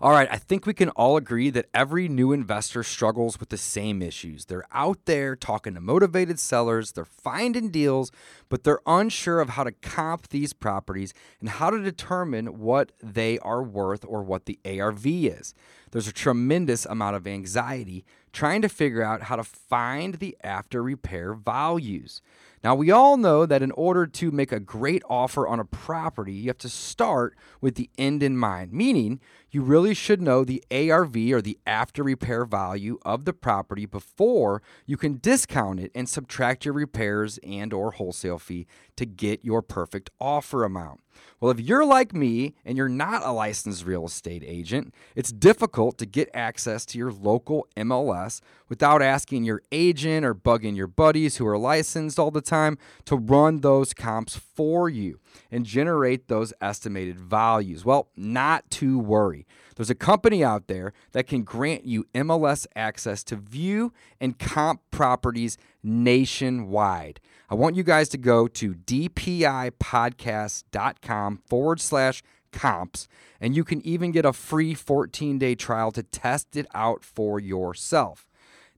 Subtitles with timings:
[0.00, 3.56] All right, I think we can all agree that every new investor struggles with the
[3.56, 4.44] same issues.
[4.44, 8.12] They're out there talking to motivated sellers, they're finding deals,
[8.48, 13.40] but they're unsure of how to comp these properties and how to determine what they
[13.40, 15.52] are worth or what the ARV is.
[15.90, 20.82] There's a tremendous amount of anxiety trying to figure out how to find the after
[20.82, 22.20] repair values.
[22.64, 26.32] Now, we all know that in order to make a great offer on a property,
[26.32, 29.20] you have to start with the end in mind, meaning
[29.50, 34.60] you really should know the ARV or the after repair value of the property before
[34.86, 39.62] you can discount it and subtract your repairs and or wholesale fee to get your
[39.62, 41.00] perfect offer amount.
[41.40, 45.77] Well, if you're like me and you're not a licensed real estate agent, it's difficult
[45.78, 51.36] to get access to your local MLS without asking your agent or bugging your buddies
[51.36, 55.20] who are licensed all the time to run those comps for you
[55.50, 57.84] and generate those estimated values.
[57.84, 59.46] Well, not to worry.
[59.76, 64.80] There's a company out there that can grant you MLS access to view and comp
[64.90, 67.20] properties nationwide.
[67.48, 73.08] I want you guys to go to dpipodcast.com forward slash comps,
[73.40, 77.38] and you can even get a free 14 day trial to test it out for
[77.38, 78.26] yourself.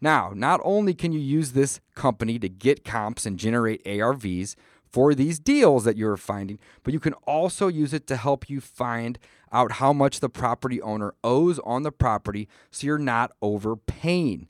[0.00, 4.56] Now, not only can you use this company to get comps and generate ARVs
[4.90, 8.60] for these deals that you're finding, but you can also use it to help you
[8.60, 9.18] find
[9.52, 14.48] out how much the property owner owes on the property so you're not overpaying.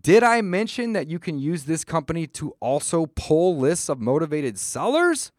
[0.00, 4.58] Did I mention that you can use this company to also pull lists of motivated
[4.58, 5.32] sellers?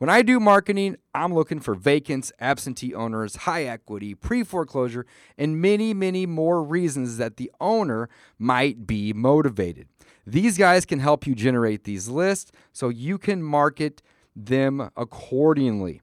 [0.00, 5.04] When I do marketing, I'm looking for vacants, absentee owners, high equity, pre foreclosure,
[5.36, 9.88] and many, many more reasons that the owner might be motivated.
[10.26, 14.00] These guys can help you generate these lists so you can market
[14.34, 16.00] them accordingly.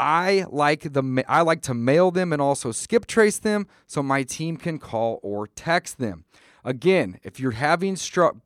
[0.00, 4.24] I like the I like to mail them and also skip trace them so my
[4.24, 6.24] team can call or text them.
[6.64, 7.96] Again, if you're having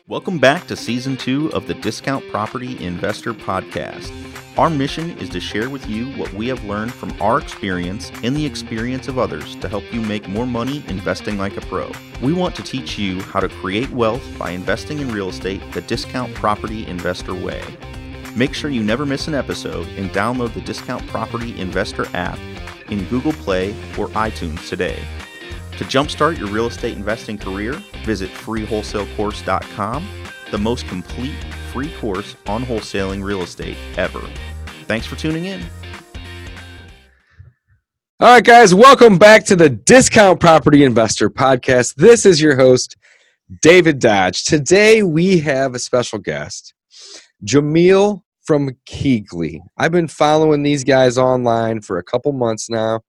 [0.07, 4.11] Welcome back to season two of the Discount Property Investor Podcast.
[4.59, 8.35] Our mission is to share with you what we have learned from our experience and
[8.35, 11.91] the experience of others to help you make more money investing like a pro.
[12.21, 15.81] We want to teach you how to create wealth by investing in real estate the
[15.81, 17.63] discount property investor way.
[18.35, 22.39] Make sure you never miss an episode and download the Discount Property Investor app
[22.89, 24.99] in Google Play or iTunes today.
[25.77, 27.73] To jumpstart your real estate investing career,
[28.03, 30.07] visit freewholesalecourse.com,
[30.49, 34.21] the most complete free course on wholesaling real estate ever.
[34.87, 35.61] Thanks for tuning in.
[38.19, 41.95] All right, guys, welcome back to the Discount Property Investor Podcast.
[41.95, 42.95] This is your host,
[43.61, 44.43] David Dodge.
[44.43, 46.73] Today we have a special guest.
[47.45, 49.59] Jamil from KeyGlee.
[49.77, 53.01] I've been following these guys online for a couple months now,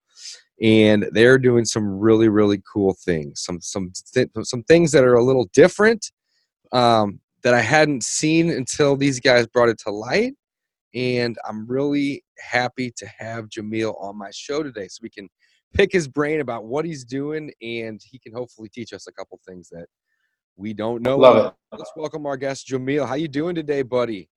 [0.62, 3.42] and they're doing some really, really cool things.
[3.42, 6.10] Some some th- some things that are a little different
[6.72, 10.34] um, that I hadn't seen until these guys brought it to light.
[10.94, 15.28] And I'm really happy to have Jamil on my show today, so we can
[15.74, 19.40] pick his brain about what he's doing, and he can hopefully teach us a couple
[19.46, 19.86] things that
[20.56, 21.18] we don't know.
[21.18, 21.52] Love it.
[21.76, 23.06] Let's welcome our guest, Jamil.
[23.06, 24.28] How you doing today, buddy?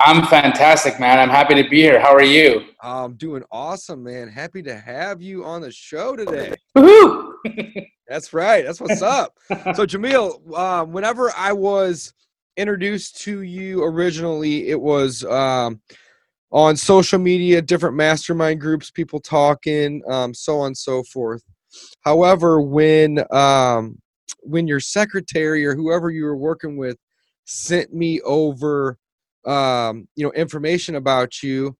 [0.00, 1.18] I'm fantastic, man.
[1.18, 2.00] I'm happy to be here.
[2.00, 2.64] How are you?
[2.80, 4.28] I'm doing awesome, man.
[4.28, 6.54] Happy to have you on the show today.
[6.76, 7.32] Woohoo!
[8.08, 8.64] That's right.
[8.64, 9.38] That's what's up.
[9.48, 12.12] So, Jamil, um, whenever I was
[12.56, 15.80] introduced to you originally, it was um,
[16.50, 21.42] on social media, different mastermind groups, people talking, um, so on and so forth.
[22.00, 24.01] However, when um,
[24.42, 26.96] when your secretary or whoever you were working with
[27.44, 28.98] sent me over
[29.46, 31.76] um, you know information about you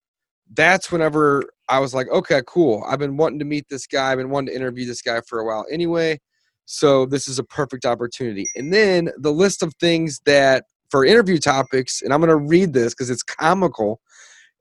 [0.55, 2.85] that's whenever i was like okay cool.
[2.88, 4.12] I've been wanting to meet this guy.
[4.12, 6.19] I've been wanting to interview this guy for a while anyway
[6.64, 8.47] so this is a perfect opportunity.
[8.55, 12.75] And then the list of things that for interview topics and i'm going to read
[12.75, 13.99] this because it's comical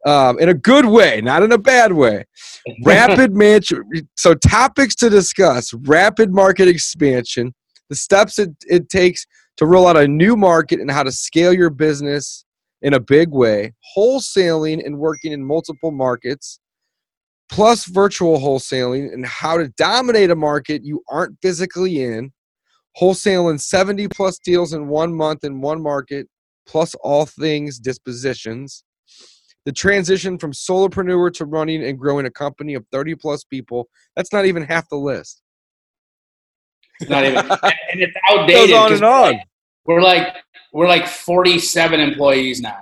[0.06, 2.24] um, in a good way not in a bad way.
[2.86, 3.84] Rapid mansion
[4.16, 7.54] so topics to discuss rapid market expansion
[7.92, 9.28] the steps it, it takes
[9.58, 12.46] to roll out a new market and how to scale your business
[12.82, 16.62] in a big way, wholesaling and working in multiple markets,
[17.52, 22.32] plus virtual wholesaling and how to dominate a market you aren't physically in,
[22.98, 26.30] wholesaling 70 plus deals in one month in one market,
[26.66, 28.86] plus all things dispositions.
[29.66, 34.32] The transition from solopreneur to running and growing a company of 30 plus people, that's
[34.32, 35.42] not even half the list.
[37.02, 38.70] It's not even, and it's outdated.
[38.70, 39.42] Goes on and on.
[39.86, 40.36] We're like,
[40.72, 42.78] we're like 47 employees now.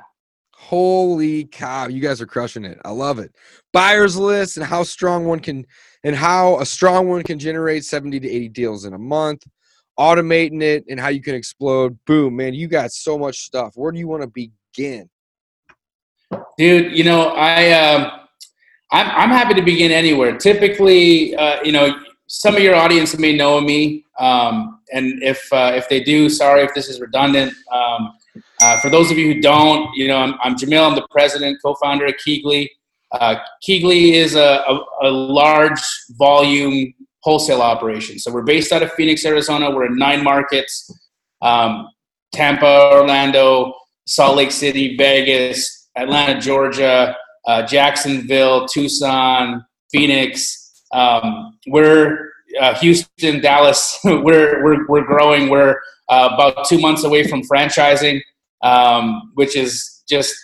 [0.54, 2.80] Holy cow, you guys are crushing it.
[2.86, 3.33] I love it.
[3.74, 5.66] Buyers list and how strong one can
[6.04, 9.44] and how a strong one can generate 70 to 80 deals in a month,
[9.98, 11.98] automating it and how you can explode.
[12.06, 13.74] Boom, man, you got so much stuff.
[13.75, 15.10] Where do you want to begin?
[16.57, 18.12] Dude, you know, I um
[18.92, 20.38] I'm I'm happy to begin anywhere.
[20.38, 22.00] Typically, uh, you know,
[22.30, 26.62] some of your audience may know me, um, and if uh, if they do, sorry
[26.62, 27.54] if this is redundant.
[27.74, 28.14] Um,
[28.62, 30.88] uh, for those of you who don't, you know, I'm, I'm Jamil.
[30.88, 32.70] I'm the president, co-founder of KeyGlee.
[33.12, 33.38] Uh,
[33.68, 35.81] KeyGlee is a, a, a, large
[36.12, 38.20] volume wholesale operation.
[38.20, 39.72] So we're based out of Phoenix, Arizona.
[39.72, 40.92] We're in nine markets:
[41.42, 41.88] um,
[42.31, 43.74] Tampa, Orlando,
[44.06, 47.18] Salt Lake City, Vegas, Atlanta, Georgia,
[47.48, 50.58] uh, Jacksonville, Tucson, Phoenix.
[50.91, 54.00] Um, we're uh, Houston, Dallas.
[54.03, 55.50] we're, we're we're growing.
[55.50, 55.75] We're
[56.09, 58.21] uh, about two months away from franchising
[58.62, 60.36] um, which is just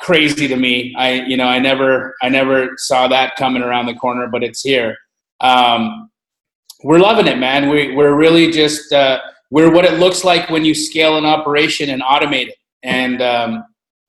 [0.00, 0.94] crazy to me.
[0.96, 4.62] I you know I never I never saw that coming around the corner, but it's
[4.62, 4.96] here.
[5.40, 6.10] Um,
[6.84, 7.68] we're loving it, man.
[7.68, 9.20] We we're really just uh,
[9.50, 12.56] we're what it looks like when you scale an operation and automate it.
[12.82, 13.64] And um,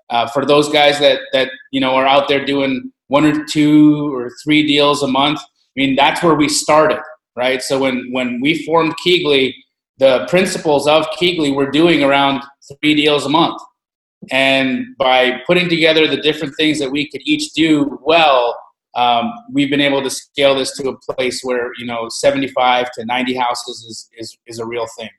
[0.09, 4.13] uh, for those guys that that you know are out there doing one or two
[4.13, 5.39] or three deals a month,
[5.77, 6.99] mean that's where we started,
[7.35, 7.61] right?
[7.61, 9.53] So when when we formed KeyGlee,
[9.97, 12.43] the principles of KeyGlee were doing around
[12.81, 13.61] three deals a month.
[14.31, 18.59] And by putting together the different things that we could each do well,
[18.95, 23.05] um, we've been able to scale this to a place where you know 75 to
[23.05, 25.09] 90 houses is is, is a real thing.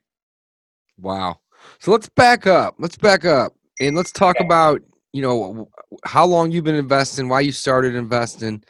[0.97, 1.39] Wow.
[1.79, 2.75] So let's back up.
[2.77, 4.45] Let's back up and let's talk okay.
[4.45, 4.81] about
[5.13, 5.69] you know
[6.05, 8.63] how long you've been investing, why you started investing,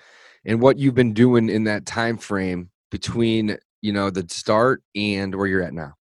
[0.46, 5.34] and what you've been doing in that time frame between you know the start and
[5.36, 5.94] where you're at now.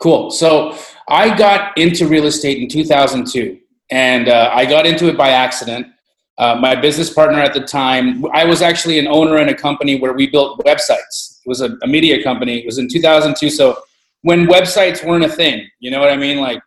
[0.00, 0.30] Cool.
[0.30, 0.78] So
[1.08, 3.58] I got into real estate in 2002,
[3.90, 5.86] and uh, I got into it by accident.
[6.38, 9.98] Uh, my business partner at the time, I was actually an owner in a company
[9.98, 11.40] where we built websites.
[11.44, 12.60] It was a, a media company.
[12.60, 13.50] It was in 2002.
[13.50, 13.82] So
[14.22, 16.38] when websites weren't a thing, you know what I mean?
[16.38, 16.60] Like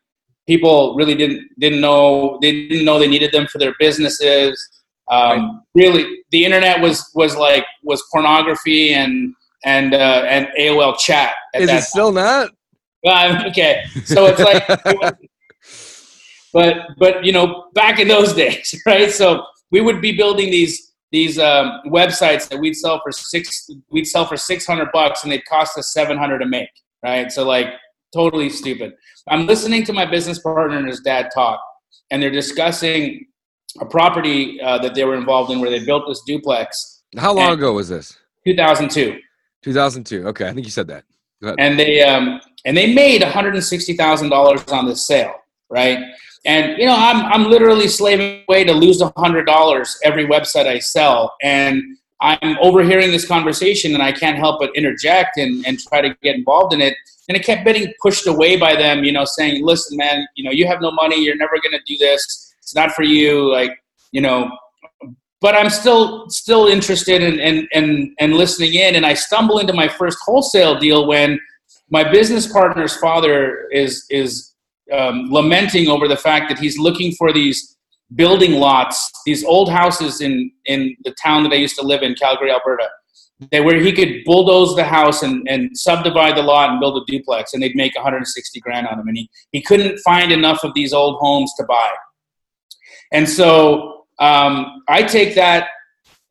[0.45, 4.80] people really didn't didn't know they didn't know they needed them for their businesses.
[5.11, 5.51] Um, right.
[5.75, 11.33] Really, the internet was was like was pornography and and uh, and AOL chat.
[11.53, 12.49] Is it still not?
[13.07, 14.67] Um, okay, so it's like,
[16.53, 19.11] but but you know, back in those days, right?
[19.11, 24.05] So we would be building these these um, websites that we'd sell for six we'd
[24.05, 26.69] sell for six hundred bucks, and they'd cost us seven hundred to make,
[27.03, 27.31] right?
[27.31, 27.67] So like
[28.13, 28.93] totally stupid.
[29.27, 31.59] I'm listening to my business partner and his dad talk,
[32.11, 33.25] and they're discussing
[33.79, 37.03] a property uh, that they were involved in where they built this duplex.
[37.17, 38.17] How long ago was this?
[38.45, 39.19] 2002.
[39.63, 40.27] 2002.
[40.27, 41.03] Okay, I think you said that.
[41.57, 45.33] And they um, and they made one hundred and sixty thousand dollars on this sale,
[45.69, 45.99] right?
[46.45, 50.79] And you know, I'm I'm literally slaving away to lose hundred dollars every website I
[50.79, 51.81] sell, and
[52.21, 56.35] I'm overhearing this conversation, and I can't help but interject and and try to get
[56.35, 56.95] involved in it.
[57.27, 60.51] And it kept getting pushed away by them, you know, saying, "Listen, man, you know,
[60.51, 61.23] you have no money.
[61.23, 62.50] You're never going to do this.
[62.61, 63.71] It's not for you." Like,
[64.11, 64.49] you know,
[65.41, 68.95] but I'm still still interested in and in, in, in, listening in.
[68.95, 71.39] And I stumble into my first wholesale deal when
[71.89, 74.53] my business partner's father is is
[74.93, 77.77] um, lamenting over the fact that he's looking for these
[78.15, 82.15] building lots, these old houses in in the town that I used to live in,
[82.15, 82.87] Calgary, Alberta.
[83.51, 87.11] That where he could bulldoze the house and, and subdivide the lot and build a
[87.11, 89.07] duplex, and they'd make 160 grand on them.
[89.07, 91.89] And he, he couldn't find enough of these old homes to buy.
[93.11, 95.67] And so um, I take that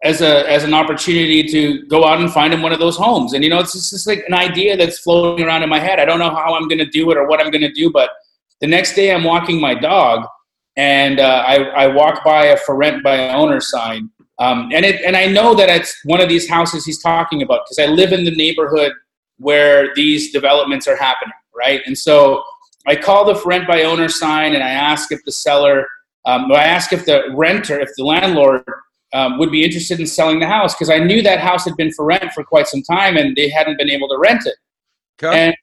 [0.02, 3.34] as a as an opportunity to go out and find him one of those homes.
[3.34, 5.98] And you know, it's just like an idea that's floating around in my head.
[5.98, 7.90] I don't know how I'm going to do it or what I'm going to do,
[7.90, 8.10] but
[8.60, 10.26] the next day I'm walking my dog,
[10.76, 15.02] and uh, I, I walk by a for rent by owner sign, um, and it
[15.02, 18.12] and I know that it's one of these houses he's talking about because I live
[18.12, 18.92] in the neighborhood
[19.38, 21.82] where these developments are happening, right?
[21.86, 22.42] And so
[22.86, 25.86] I call the for rent by owner sign and I ask if the seller
[26.24, 28.64] um, I asked if the renter, if the landlord
[29.12, 31.92] um, would be interested in selling the house because I knew that house had been
[31.92, 34.56] for rent for quite some time and they hadn't been able to rent it.
[35.22, 35.46] Okay.
[35.46, 35.56] And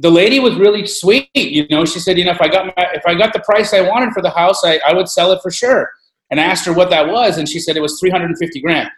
[0.00, 1.28] the lady was really sweet.
[1.34, 3.72] You know, she said, you know, if I got my, if I got the price
[3.72, 5.90] I wanted for the house, I, I would sell it for sure.
[6.30, 8.90] And I asked her what that was, and she said it was 350 grand.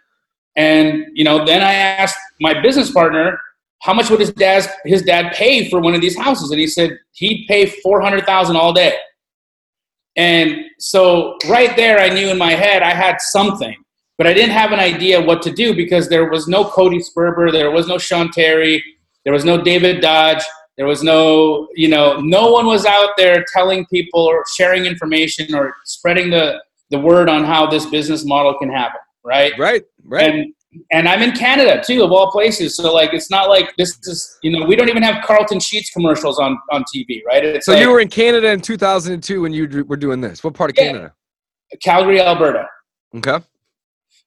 [0.55, 3.39] And you know, then I asked my business partner,
[3.83, 6.49] how much would his dad his dad pay for one of these houses?
[6.49, 8.93] And he said he'd pay 400,000 all day.
[10.17, 13.75] And so right there, I knew in my head I had something,
[14.17, 17.51] but I didn't have an idea what to do because there was no Cody Sperber,
[17.51, 18.83] there was no Sean Terry,
[19.23, 20.43] there was no David Dodge,
[20.75, 25.53] there was no, you know, no one was out there telling people or sharing information
[25.53, 29.53] or spreading the, the word on how this business model can happen, right?
[29.57, 30.33] Right, right.
[30.33, 30.53] And
[30.91, 32.75] and I'm in Canada too, of all places.
[32.75, 35.89] So like, it's not like this is you know we don't even have Carleton Sheets
[35.89, 37.43] commercials on on TV, right?
[37.43, 40.43] It's so like you were in Canada in 2002 when you were doing this.
[40.43, 40.83] What part of Yeah.
[40.85, 41.13] Canada?
[41.81, 42.65] Calgary, Alberta.
[43.15, 43.39] Okay.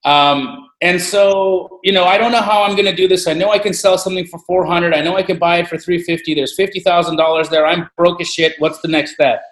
[0.04, 3.26] Um, and so you know I don't know how I'm going to do this.
[3.26, 4.94] I know I can sell something for 400.
[4.94, 6.34] I know I can buy it for 350.
[6.34, 7.66] There's fifty thousand dollars there.
[7.66, 8.54] I'm broke as shit.
[8.58, 9.42] What's the next step?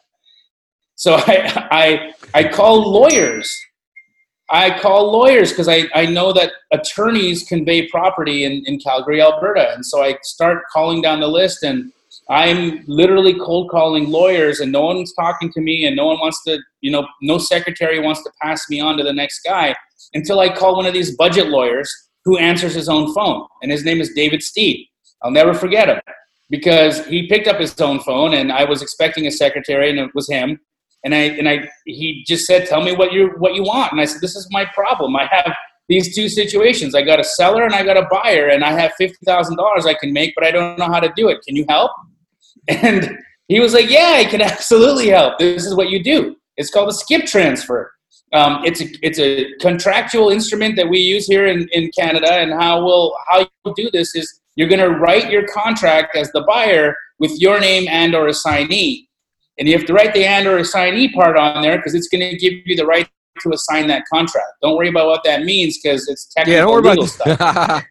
[0.94, 3.54] So I I I call lawyers.
[4.50, 9.72] I call lawyers because I, I know that attorneys convey property in, in Calgary, Alberta.
[9.74, 11.92] And so I start calling down the list and
[12.30, 16.42] I'm literally cold calling lawyers and no one's talking to me and no one wants
[16.44, 19.74] to, you know, no secretary wants to pass me on to the next guy
[20.14, 21.90] until I call one of these budget lawyers
[22.24, 23.46] who answers his own phone.
[23.62, 24.86] And his name is David Steed.
[25.22, 26.00] I'll never forget him
[26.48, 30.14] because he picked up his own phone and I was expecting a secretary and it
[30.14, 30.58] was him
[31.04, 34.00] and I and I he just said, "Tell me what you what you want." And
[34.00, 35.16] I said, "This is my problem.
[35.16, 35.54] I have
[35.88, 36.94] these two situations.
[36.94, 39.86] I got a seller and I got a buyer, and I have fifty thousand dollars
[39.86, 41.38] I can make, but I don't know how to do it.
[41.46, 41.92] Can you help?"
[42.68, 45.38] And he was like, "Yeah, I can absolutely help.
[45.38, 46.36] This is what you do.
[46.56, 47.90] It's called a skip transfer.
[48.34, 52.30] Um, it's a it's a contractual instrument that we use here in, in Canada.
[52.30, 56.30] And how will how you do this is you're going to write your contract as
[56.32, 59.07] the buyer with your name and or assignee."
[59.58, 62.20] And you have to write the and or assignee part on there because it's going
[62.20, 63.08] to give you the right
[63.42, 64.48] to assign that contract.
[64.62, 67.40] Don't worry about what that means because it's technical Yeah, don't worry legal stuff.
[67.40, 67.84] okay.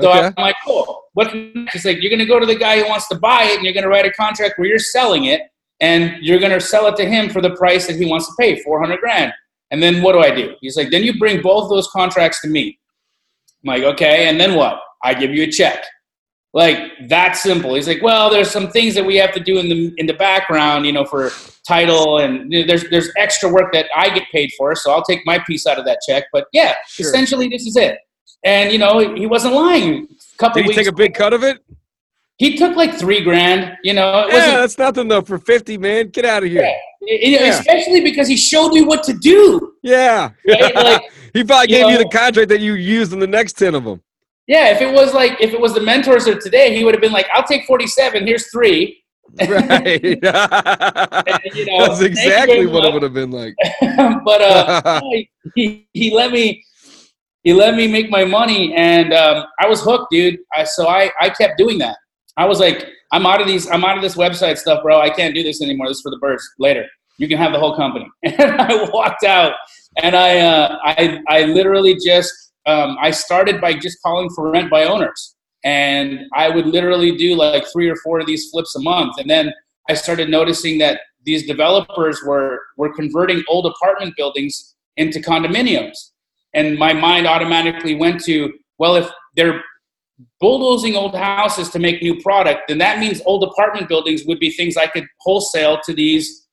[0.00, 1.02] So I'm like, cool.
[1.14, 1.74] What's next?
[1.74, 3.64] It's like you're going to go to the guy who wants to buy it, and
[3.64, 5.42] you're going to write a contract where you're selling it,
[5.80, 8.32] and you're going to sell it to him for the price that he wants to
[8.38, 9.32] pay, 400 grand.
[9.70, 10.54] And then what do I do?
[10.60, 12.78] He's like, then you bring both those contracts to me.
[13.64, 14.28] I'm like, okay.
[14.28, 14.80] And then what?
[15.02, 15.84] I give you a check.
[16.52, 16.78] Like
[17.08, 17.74] that simple.
[17.76, 20.14] He's like, well, there's some things that we have to do in the in the
[20.14, 21.30] background, you know, for
[21.66, 25.38] title, and there's there's extra work that I get paid for, so I'll take my
[25.46, 26.24] piece out of that check.
[26.32, 27.06] But yeah, Sure.
[27.06, 27.98] essentially, this is it.
[28.44, 30.08] And you know, he wasn't lying.
[30.10, 31.58] A couple Did he weeks take a big cut of it?
[32.38, 33.76] he took like three grand.
[33.84, 36.08] You know, it Yeah, that's nothing though for 50, man.
[36.08, 36.66] Get out of here.
[37.02, 37.58] you know, Yeah.
[37.60, 39.74] especially because he showed me what to do.
[39.82, 40.30] Yeah.
[40.48, 40.74] Right?
[40.74, 41.02] Like,
[41.34, 43.74] he probably you gave you know- the contract that you used in the next 10
[43.74, 44.00] of them.
[44.50, 47.00] Yeah, if it was like if it was the mentors of today, he would have
[47.00, 48.26] been like, "I'll take forty-seven.
[48.26, 48.96] Here's three.
[49.48, 50.02] Right.
[50.02, 53.54] And, you know, That's exactly what it would have been like.
[54.24, 55.00] but uh,
[55.54, 56.64] he, he let me
[57.44, 61.10] he let me make my money and um, i was hooked dude I, so I,
[61.20, 61.96] I kept doing that
[62.36, 65.08] i was like i'm out of these i'm out of this website stuff bro i
[65.08, 66.84] can't do this anymore this is for the birds later
[67.18, 69.54] you can have the whole company and i walked out
[70.02, 74.70] and i uh, i i literally just um, i started by just calling for rent
[74.70, 75.36] by owners.
[75.64, 79.18] And i would literally do like three or four of these flips a month.
[79.18, 79.52] And then
[79.88, 86.12] i started noticing that these developers were were converting old apartment buildings into condominiums.
[86.54, 89.62] And my mind automatically went to well if they're
[90.40, 94.50] bulldozing old houses to make new product then that means old apartment buildings would be
[94.50, 96.46] things i could wholesale to these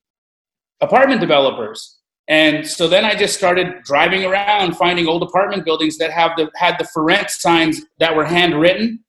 [0.80, 1.97] apartment developers
[2.28, 6.50] and so then i just started driving around finding old apartment buildings that have the
[6.54, 9.00] had the for rent signs that were handwritten.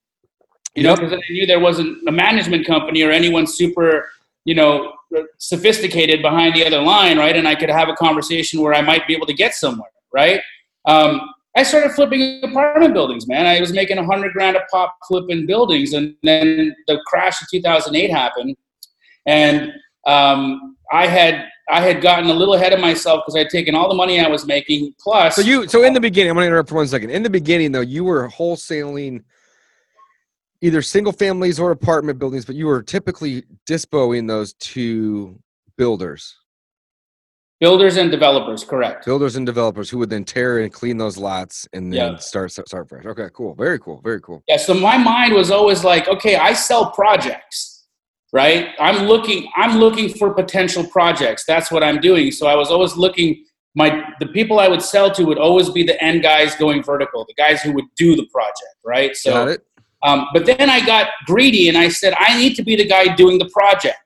[0.74, 4.08] You know because i knew there wasn't a management company or anyone super
[4.44, 4.92] you know
[5.38, 7.36] sophisticated behind the other line right?
[7.36, 10.40] And i could have a conversation where i might be able to get somewhere right?
[10.86, 11.20] Um,
[11.56, 13.46] i started flipping apartment buildings man.
[13.46, 17.48] I was making a hundred grand a pop flipping buildings and then the crash of
[17.50, 18.56] 2008 happened.
[19.26, 19.72] And
[20.06, 23.88] um, i had i had gotten a little ahead of myself because i'd taken all
[23.88, 26.68] the money i was making plus So you so in the beginning, I'm gonna interrupt
[26.68, 27.10] for one second.
[27.10, 29.22] In the beginning though, you were wholesaling
[30.62, 35.38] either single families or apartment buildings, but you were typically dispoing those to
[35.78, 36.36] builders.
[37.60, 41.68] builders and developers correct Builders and developers who would then tear and clean those lots
[41.72, 42.16] and then Yeah.
[42.18, 43.04] start start fresh.
[43.06, 43.54] Okay, cool.
[43.54, 44.00] Very cool.
[44.02, 44.42] Very cool.
[44.48, 47.79] Yeah, so my mind was always like, okay, I sell projects,
[48.32, 48.74] right?
[48.78, 51.44] I'm looking I'm looking for potential projects.
[51.46, 52.30] That's what I'm doing.
[52.30, 53.44] So I was always looking
[53.74, 57.24] my the people I would sell to would always be the end guys going vertical,
[57.26, 59.10] the guys who would do the project, right?
[59.10, 59.66] Got So it?
[60.02, 63.14] Um, but then I got greedy and I said, I need to be the guy
[63.14, 63.98] doing the project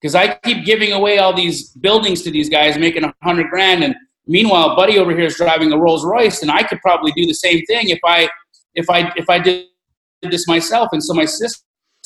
[0.00, 3.82] because I keep giving away all these buildings to these guys, making a hundred grand,
[3.82, 3.94] and
[4.26, 7.34] meanwhile, Buddy over here is driving a Rolls Royce, and I could probably do the
[7.34, 8.28] same thing if I
[8.74, 9.66] if I if I did
[10.22, 10.90] this myself.
[10.92, 11.64] And so my sister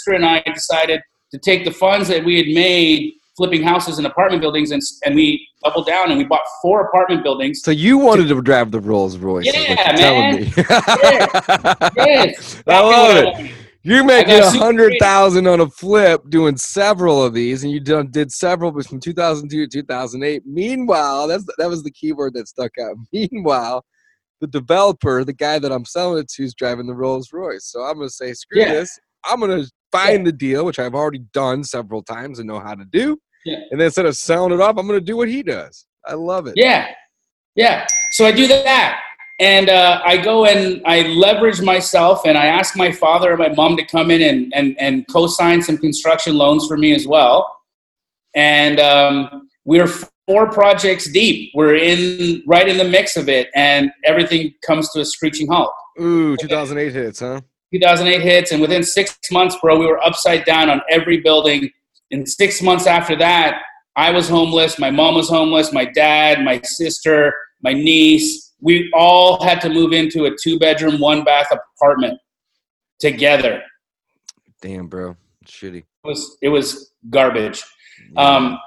[0.09, 1.01] and I decided
[1.33, 5.15] to take the funds that we had made flipping houses and apartment buildings, and, and
[5.15, 7.63] we doubled down and we bought four apartment buildings.
[7.63, 9.47] So you wanted to drive the Rolls Royce?
[9.47, 10.39] Yeah, man.
[10.57, 11.93] yes.
[11.97, 12.63] yes.
[12.67, 13.53] I love it.
[13.85, 18.11] You're making a hundred thousand on a flip, doing several of these, and you done,
[18.11, 20.43] did several from 2002 to 2008.
[20.45, 22.97] Meanwhile, that's that was the keyword that stuck out.
[23.13, 23.85] Meanwhile,
[24.41, 27.67] the developer, the guy that I'm selling it to, is driving the Rolls Royce.
[27.67, 28.73] So I'm gonna say, screw yeah.
[28.73, 28.99] this.
[29.25, 30.25] I'm gonna find yeah.
[30.25, 33.19] the deal, which I've already done several times and know how to do.
[33.45, 33.59] Yeah.
[33.71, 35.87] And then instead of selling it off, I'm gonna do what he does.
[36.07, 36.55] I love it.
[36.57, 36.89] Yeah.
[37.55, 37.87] Yeah.
[38.13, 39.01] So I do that.
[39.41, 43.51] And uh, I go and I leverage myself and I ask my father and my
[43.51, 47.07] mom to come in and, and, and co sign some construction loans for me as
[47.07, 47.57] well.
[48.35, 49.87] And um, we're
[50.29, 51.53] four projects deep.
[51.55, 55.73] We're in right in the mix of it, and everything comes to a screeching halt.
[56.01, 57.41] Ooh, 2008 hits, huh?
[57.73, 61.71] 2008 hits, and within six months, bro, we were upside down on every building.
[62.11, 63.63] In six months after that,
[63.97, 64.79] I was homeless.
[64.79, 65.73] My mom was homeless.
[65.73, 71.01] My dad, my sister, my niece we all had to move into a two bedroom,
[71.01, 72.19] one bath apartment
[72.99, 73.63] together.
[74.61, 75.79] Damn, bro, shitty.
[75.79, 77.63] It was it was garbage,
[78.13, 78.21] yeah.
[78.21, 78.59] um,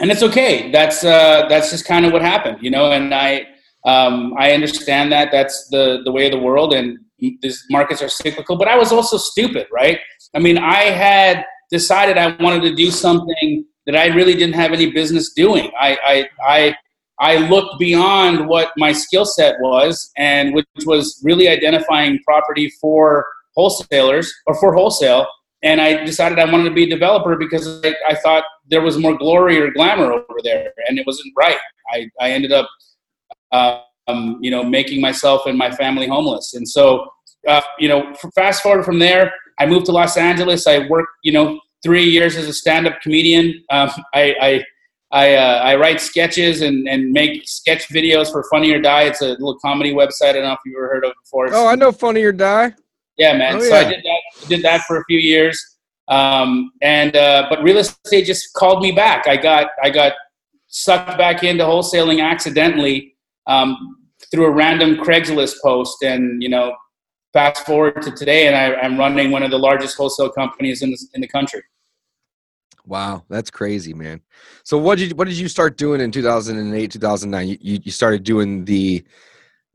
[0.00, 0.70] and it's okay.
[0.70, 2.92] That's uh, that's just kind of what happened, you know.
[2.92, 3.46] And I
[3.86, 8.08] um, I understand that that's the the way of the world, and these markets are
[8.08, 8.56] cyclical.
[8.56, 9.98] But I was also stupid, right?
[10.34, 14.72] I mean, I had decided I wanted to do something that I really didn't have
[14.72, 15.70] any business doing.
[15.80, 16.76] I I, I
[17.18, 23.26] I looked beyond what my skill set was, and which was really identifying property for
[23.54, 25.26] wholesalers or for wholesale.
[25.62, 28.98] And I decided I wanted to be a developer because I, I thought there was
[28.98, 31.56] more glory or glamour over there, and it wasn't right.
[31.90, 32.68] I, I ended up,
[33.52, 36.54] uh, um, you know, making myself and my family homeless.
[36.54, 37.08] And so,
[37.48, 40.66] uh, you know, fast forward from there, I moved to Los Angeles.
[40.66, 43.64] I worked, you know, three years as a stand-up comedian.
[43.70, 44.64] Um, I, I
[45.12, 49.02] I, uh, I write sketches and, and make sketch videos for Funny or Die.
[49.04, 50.30] It's a little comedy website.
[50.30, 51.48] I don't know if you've ever heard of it before.
[51.52, 52.74] Oh, I know Funny or Die.
[53.16, 53.56] Yeah, man.
[53.56, 53.76] Oh, so yeah.
[53.76, 54.48] I did that.
[54.48, 55.78] Did that for a few years.
[56.08, 59.26] Um, and uh, but real estate just called me back.
[59.26, 60.12] I got I got
[60.66, 63.15] sucked back into wholesaling accidentally
[63.46, 63.98] um,
[64.30, 66.74] through a random Craigslist post, and you know,
[67.32, 70.90] fast forward to today, and I, I'm running one of the largest wholesale companies in
[70.90, 71.62] the, in the country.
[72.86, 74.20] Wow, that's crazy, man.
[74.62, 77.48] So what did you, what did you start doing in 2008, 2009?
[77.48, 79.04] You, you, you started doing the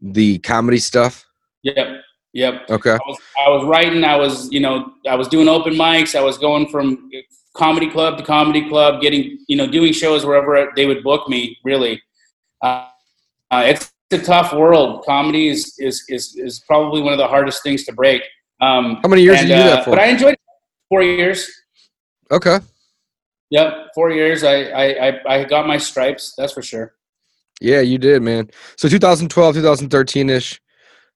[0.01, 1.25] the comedy stuff?
[1.63, 2.01] Yep.
[2.34, 2.69] Yep.
[2.69, 2.91] Okay.
[2.91, 6.21] I was, I was writing, I was, you know, I was doing open mics, I
[6.21, 7.10] was going from
[7.55, 11.57] comedy club to comedy club, getting, you know, doing shows wherever they would book me,
[11.63, 12.01] really.
[12.62, 12.88] Uh,
[13.52, 15.04] uh, it's a tough world.
[15.06, 18.24] Comedy is, is, is, is probably one of the hardest things to break.
[18.60, 19.90] Um, How many years and, did you do that uh, for?
[19.92, 20.40] But I enjoyed it.
[20.90, 21.50] Four years.
[22.32, 22.60] Okay.
[23.50, 24.44] Yep, four years.
[24.44, 26.34] I, I, I got my stripes.
[26.38, 26.96] That's for sure.
[27.60, 28.50] Yeah, you did, man.
[28.78, 30.60] So 2012, 2013 ish.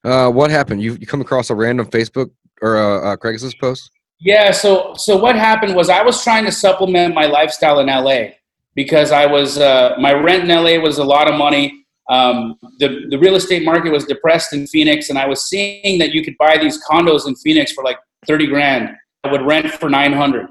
[0.03, 0.81] Uh, what happened?
[0.83, 2.29] You you come across a random Facebook
[2.61, 3.89] or a, a Craigslist post?
[4.19, 4.51] Yeah.
[4.51, 8.35] So so what happened was I was trying to supplement my lifestyle in LA
[8.75, 11.84] because I was uh, my rent in LA was a lot of money.
[12.09, 16.11] Um, the the real estate market was depressed in Phoenix, and I was seeing that
[16.11, 18.89] you could buy these condos in Phoenix for like thirty grand.
[19.23, 20.47] I would rent for nine hundred,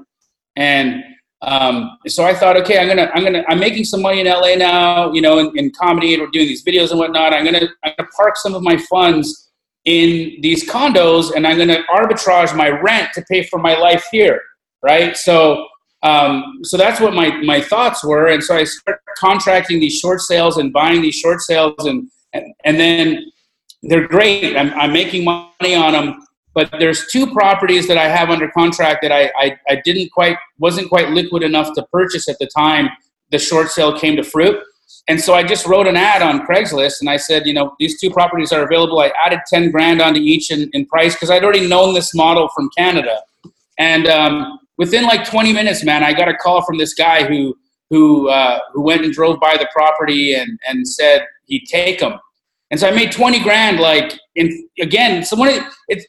[0.55, 1.03] and
[1.41, 4.55] um, so I thought, okay, I'm gonna, I'm gonna, I'm making some money in LA
[4.55, 7.33] now, you know, in, in comedy, and we're doing these videos and whatnot.
[7.33, 9.51] I'm gonna, I'm gonna park some of my funds
[9.85, 14.41] in these condos, and I'm gonna arbitrage my rent to pay for my life here,
[14.81, 15.15] right?
[15.15, 15.67] So,
[16.01, 20.21] um, so that's what my my thoughts were, and so I started contracting these short
[20.21, 23.31] sales and buying these short sales, and and, and then
[23.83, 24.57] they're great.
[24.57, 26.25] I'm, I'm making money on them
[26.55, 30.37] but there's two properties that I have under contract that I, I, I didn't quite
[30.57, 32.89] wasn't quite liquid enough to purchase at the time
[33.29, 34.57] the short sale came to fruit.
[35.07, 37.99] And so I just wrote an ad on Craigslist and I said, you know, these
[37.99, 38.99] two properties are available.
[38.99, 42.49] I added 10 grand onto each in, in price because I'd already known this model
[42.55, 43.21] from Canada.
[43.77, 47.55] And um, within like 20 minutes, man, I got a call from this guy who
[47.89, 52.19] who uh, who went and drove by the property and, and said he'd take them.
[52.71, 55.51] And so I made 20 grand, like in again, someone
[55.87, 56.05] it's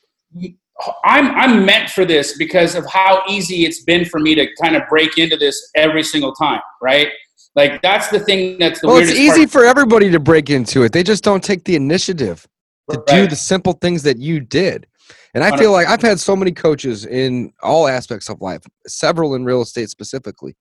[1.05, 4.77] I'm I'm meant for this because of how easy it's been for me to kind
[4.77, 7.09] of break into this every single time, right?
[7.55, 8.99] Like that's the thing that's the well.
[8.99, 10.93] It's easy for everybody to break into it.
[10.93, 12.47] They just don't take the initiative
[12.91, 13.07] to right.
[13.07, 14.87] do the simple things that you did.
[15.35, 19.35] And I feel like I've had so many coaches in all aspects of life, several
[19.35, 20.57] in real estate specifically.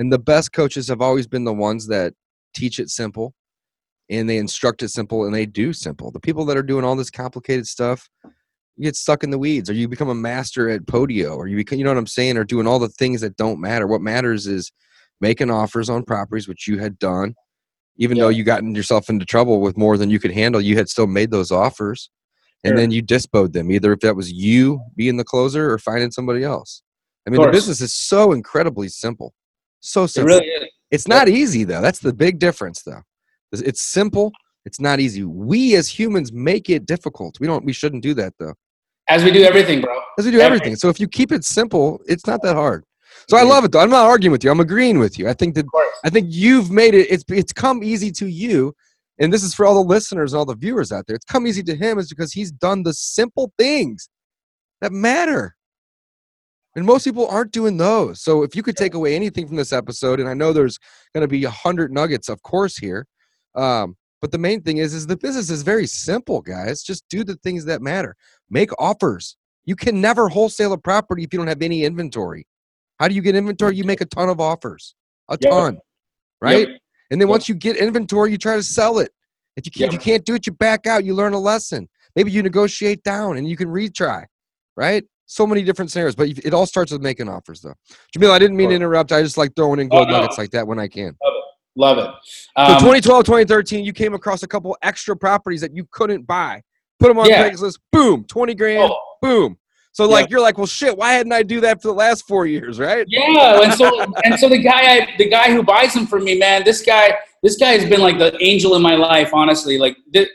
[0.00, 2.14] And the best coaches have always been the ones that
[2.54, 3.34] teach it simple
[4.08, 6.10] and they instruct it simple and they do simple.
[6.10, 8.08] The people that are doing all this complicated stuff,
[8.76, 11.56] you get stuck in the weeds or you become a master at podio or you
[11.58, 13.86] become, you know what I'm saying, or doing all the things that don't matter.
[13.86, 14.72] What matters is
[15.20, 17.34] making offers on properties, which you had done.
[17.98, 18.24] Even Yeah.
[18.24, 21.08] though you gotten yourself into trouble with more than you could handle, you had still
[21.08, 22.08] made those offers
[22.64, 22.76] and Sure.
[22.78, 26.44] then you disposed them either if that was you being the closer or finding somebody
[26.44, 26.82] else
[27.26, 29.32] i mean the business is so incredibly simple
[29.80, 30.34] so It simple.
[30.34, 30.68] really is.
[30.90, 31.80] it's not easy though.
[31.80, 33.02] That's the big difference though.
[33.52, 34.32] It's- simple.
[34.66, 35.24] It's not easy.
[35.24, 37.40] We as humans make it difficult.
[37.40, 38.54] We don't we shouldn't do that though.
[39.08, 39.98] As we do everything, bro.
[40.14, 40.76] because we do everything.
[40.76, 42.84] So if you keep it simple it's not that hard.
[43.28, 43.50] So i mm-hmm.
[43.50, 43.80] love it though.
[43.80, 44.50] I'm not arguing with you.
[44.50, 45.28] I'm agreeing with you.
[45.28, 45.66] I think that
[46.04, 47.08] I think you've made it.
[47.10, 48.74] It's it's come easy to you,
[49.18, 51.16] and this is for all the listeners and all the viewers out there.
[51.16, 54.08] It's come easy to him is because he's done the simple things
[54.80, 55.56] that matter,
[56.80, 58.22] and most people aren't doing those.
[58.22, 60.78] So if you could take away anything from this episode, and I know there's
[61.14, 63.06] going to be a hundred nuggets, of course, here.
[63.54, 66.82] Um, but the main thing is, is the business is very simple, guys.
[66.82, 68.16] Just do the things that matter.
[68.48, 69.36] Make offers.
[69.66, 72.46] You can never wholesale a property if you don't have any inventory.
[72.98, 73.76] How do you get inventory?
[73.76, 74.94] You make a ton of offers,
[75.28, 75.50] a Yep.
[75.52, 75.78] ton,
[76.40, 76.66] right?
[76.66, 76.78] Yep.
[77.10, 79.12] And then once you get inventory, you try to sell it.
[79.56, 80.00] If you can't, Yep.
[80.00, 81.04] you can't do it, you back out.
[81.04, 81.90] You learn a lesson.
[82.16, 84.24] Maybe you negotiate down and you can retry,
[84.78, 85.04] right?
[85.32, 87.74] So many different scenarios, but it all starts with making offers, though.
[88.18, 89.12] Jamil, I didn't mean to interrupt.
[89.12, 90.16] I just like throwing in Oh, gold no.
[90.18, 91.16] nuggets like that when I can.
[91.76, 92.10] Love it.
[92.26, 96.62] So Um, 2012, 2013, you came across a couple extra properties that you couldn't buy.
[96.98, 97.48] Put them on Yeah.
[97.48, 97.78] Craigslist.
[97.92, 98.90] Boom, 20 grand.
[98.90, 99.56] oh, Boom.
[99.92, 100.96] So like you're like, well, shit.
[100.98, 103.04] Why hadn't I do that for the last four years, right?
[103.08, 106.36] Yeah, and so and so the guy I, the guy who buys them for me,
[106.38, 109.78] man, this guy this guy has been like the angel in my life, honestly.
[109.78, 110.28] Like thi-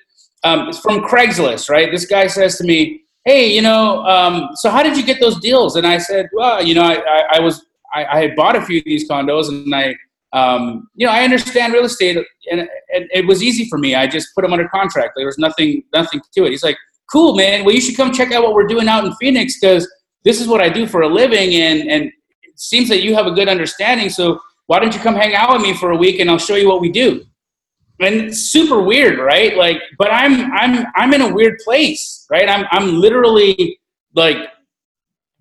[0.45, 1.91] um, it's from Craigslist, right?
[1.91, 5.39] This guy says to me, "Hey, you know, um, so how did you get those
[5.39, 8.55] deals?" And I said, "Well, you know, I, I, I was I, I had bought
[8.55, 9.95] a few of these condos, and I."
[10.33, 12.17] Um, you know, I understand real estate,
[12.51, 12.59] and,
[12.93, 13.95] and it was easy for me.
[13.95, 15.13] I just put them under contract.
[15.15, 16.49] There was nothing, nothing to it.
[16.49, 16.75] He's like,
[17.09, 17.63] "Cool, man.
[17.63, 19.89] Well, you should come check out what we're doing out in Phoenix because
[20.25, 22.03] this is what I do for a living, and and
[22.43, 24.09] it seems that you have a good understanding.
[24.09, 26.55] So why don't you come hang out with me for a week and I'll show
[26.55, 27.25] you what we do?
[27.99, 29.55] And super weird, right?
[29.55, 32.49] Like, but I'm I'm I'm in a weird place, right?
[32.49, 33.79] I'm I'm literally
[34.13, 34.38] like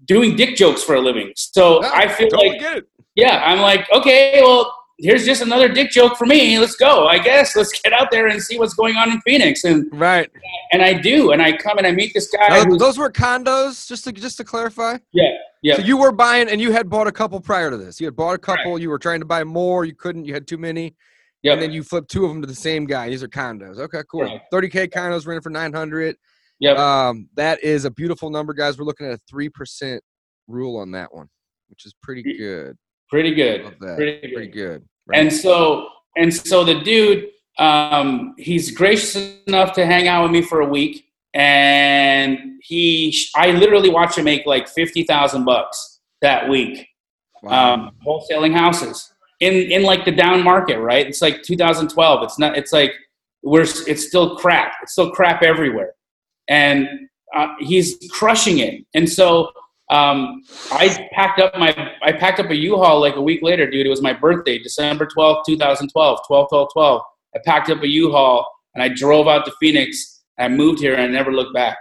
[0.05, 1.33] doing dick jokes for a living.
[1.35, 2.89] So No, I feel totally like it.
[3.17, 6.59] yeah, I'm like, okay, well, here's just another dick joke for me.
[6.59, 7.09] Let's go.
[7.09, 9.65] I guess let's get out there and see what's going on in Phoenix.
[9.65, 10.31] And Right.
[10.73, 12.49] and I do, and I come and I meet this guy.
[12.63, 14.99] Now, those were condos, just to just to clarify.
[15.13, 15.25] yeah,
[15.63, 15.77] yeah.
[15.77, 18.01] So you were buying, and you had bought a couple prior to this.
[18.01, 18.79] You had bought a couple.
[18.79, 19.85] You were trying to buy more.
[19.85, 20.25] You couldn't.
[20.27, 20.95] You had too many.
[21.45, 21.53] Yep.
[21.53, 23.11] And then you flip two of them to the same guy.
[23.11, 23.79] These are condos.
[23.79, 24.23] Okay, cool.
[24.23, 24.51] Correct.
[24.53, 26.17] 30k condos rented for 900.
[26.61, 26.79] Yep.
[26.79, 28.79] Um, that is a beautiful number, guys.
[28.79, 30.03] We're looking at a three percent
[30.49, 31.29] rule on that one,
[31.69, 32.77] which is pretty good.
[33.11, 33.65] pretty good.
[33.65, 33.97] Love that.
[33.97, 34.35] Pretty good.
[34.35, 34.85] Pretty good.
[35.07, 35.21] Right.
[35.21, 37.27] And so and so the dude,
[37.59, 41.05] um, he's gracious enough to hang out with me for a week,
[41.35, 46.87] and he, I literally watched him make like fifty thousand bucks that week,
[47.43, 47.75] Wow.
[47.75, 51.07] um, wholesaling houses in in like the down market, right?
[51.07, 52.23] It's like 2012.
[52.25, 52.57] It's not.
[52.57, 52.93] It's like
[53.43, 53.63] we're.
[53.63, 54.73] It's still crap.
[54.83, 55.93] It's still crap everywhere,
[56.49, 56.89] and
[57.35, 58.85] uh, he's crushing it.
[58.95, 59.51] And so
[59.91, 60.43] um,
[60.73, 63.87] I packed up my I packed up a U-Haul like a week later, dude.
[63.87, 67.03] It was my birthday, December 12th, 2012, 12, 12, 12.
[67.35, 70.23] I packed up a U-Haul and I drove out to Phoenix.
[70.39, 71.77] I moved here and I never looked back.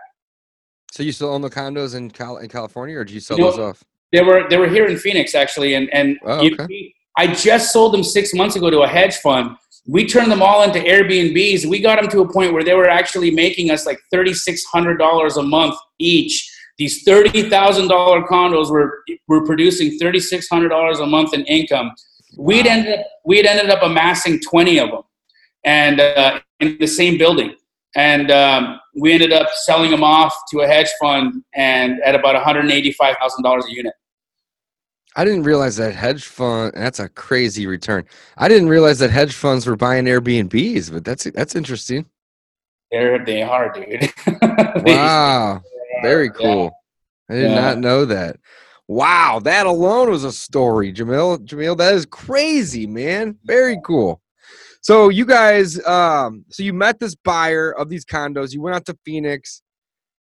[0.91, 3.43] so you still own the condos in Cal- in California, or did you sell You
[3.45, 3.83] know- those off?
[4.11, 6.93] They were they were here in Phoenix actually, and and Oh, you- okay.
[7.17, 9.55] I just sold them six months ago to a hedge fund.
[9.85, 11.65] We turned them all into Airbnbs.
[11.65, 14.63] We got them to a point where they were actually making us like thirty six
[14.65, 16.49] hundred dollars a month each.
[16.77, 21.45] These thirty thousand dollar condos were were producing thirty six hundred dollars a month in
[21.45, 21.91] income.
[22.37, 25.01] We'd ended up, we'd ended up amassing twenty of them,
[25.65, 27.55] and uh, in the same building.
[27.95, 32.33] And um, we ended up selling them off to a hedge fund, and at about
[32.33, 33.93] one hundred eighty five thousand dollars a unit.
[35.15, 36.73] I didn't realize that hedge fund.
[36.75, 38.05] That's a crazy return.
[38.37, 42.05] I didn't realize that hedge funds were buying Airbnbs, but that's that's interesting.
[42.91, 44.11] They're they are, dude.
[44.85, 45.61] Wow,
[46.01, 46.31] very yeah.
[46.31, 46.71] cool.
[47.29, 47.61] I did Yeah.
[47.61, 48.37] not know that.
[48.87, 51.45] Wow, that alone was a story, Jamil.
[51.45, 53.37] Jamil, that is crazy, man.
[53.45, 54.19] Very cool.
[54.81, 58.51] So you guys, um, so you met this buyer of these condos.
[58.53, 59.61] You went out to Phoenix.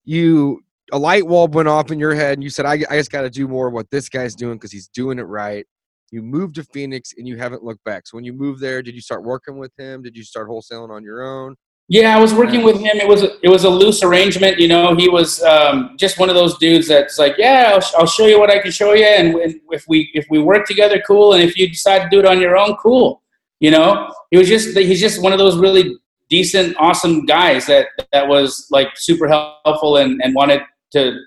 [0.05, 0.61] You
[0.93, 3.23] a light bulb went off in your head, and you said, "I, I just got
[3.23, 5.67] to do more of what this guy's doing because he's doing it right."
[6.11, 8.07] You moved to Phoenix, and you haven't looked back.
[8.07, 10.03] So when you moved there, did you start working with him?
[10.03, 11.55] Did you start wholesaling on your own?
[11.91, 12.99] Yeah, I was working with him.
[12.99, 14.59] It was a, it was a loose arrangement.
[14.59, 18.07] You know, he was um, just one of those dudes that's like, yeah, I'll, I'll,
[18.07, 19.37] show you what I can show you, and
[19.71, 21.33] if we if we work together, cool.
[21.33, 23.23] And if you decide to do it on your own, cool.
[23.61, 25.97] You know, he was just he's just one of those really
[26.29, 30.61] decent, awesome guys that that was like super helpful and and wanted
[30.93, 31.19] to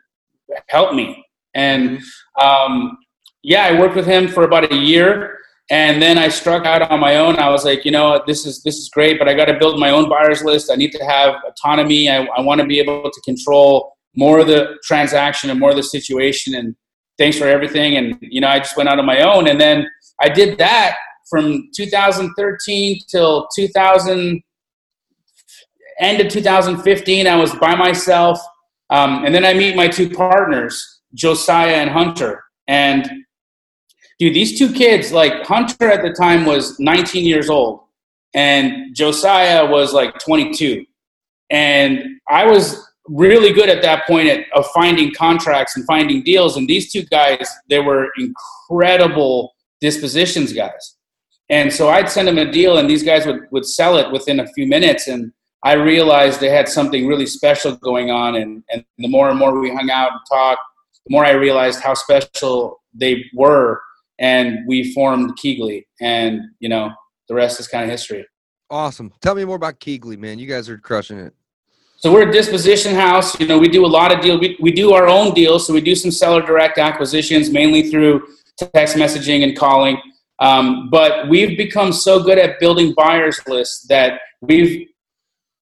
[0.67, 1.23] help me.
[1.53, 2.01] And
[2.41, 2.97] um,
[3.43, 5.37] yeah, I worked with him for about a year
[5.71, 7.37] and then I struck out on my own.
[7.37, 9.79] I was like, you know, this is this is great, but I got to build
[9.79, 10.69] my own buyers list.
[10.69, 12.09] I need to have autonomy.
[12.09, 15.77] I, I want to be able to control more of the transaction and more of
[15.77, 16.55] the situation.
[16.55, 16.75] And
[17.17, 17.95] thanks for everything.
[17.95, 19.87] And you know, I just went out on my own, and then
[20.19, 20.97] I did that
[21.29, 24.43] from 2013 till 2000
[26.01, 27.27] end of 2015.
[27.27, 28.41] I was by myself,
[28.91, 33.09] um, and then I meet my two partners, Josiah and Hunter, and
[34.19, 37.81] dude, these two kids, like Hunter at the time was 19 years old,
[38.35, 40.85] and Josiah was like 22.
[41.49, 46.55] And I was really good at that point at, of finding contracts and finding deals.
[46.55, 50.95] And these two guys, they were incredible dispositions guys.
[51.49, 54.39] And so I'd send them a deal, and these guys would, would sell it within
[54.39, 55.09] a few minutes.
[55.09, 58.35] And I realized they had something really special going on.
[58.35, 60.61] And, and the more and more we hung out and talked,
[61.05, 63.81] the more I realized how special they were
[64.21, 66.91] and we formed KeyGlee, and you know
[67.27, 68.25] the rest is kind of history.
[68.69, 69.11] Awesome.
[69.21, 70.39] Tell me more about KeyGlee, man.
[70.39, 71.33] You guys are crushing it.
[71.97, 73.37] So we're a disposition house.
[73.39, 74.39] You know, we do a lot of deals.
[74.39, 75.67] We, we do our own deals.
[75.67, 80.01] So we do some seller direct acquisitions, mainly through text messaging and calling.
[80.39, 84.87] Um, but we've become so good at building buyers lists that we've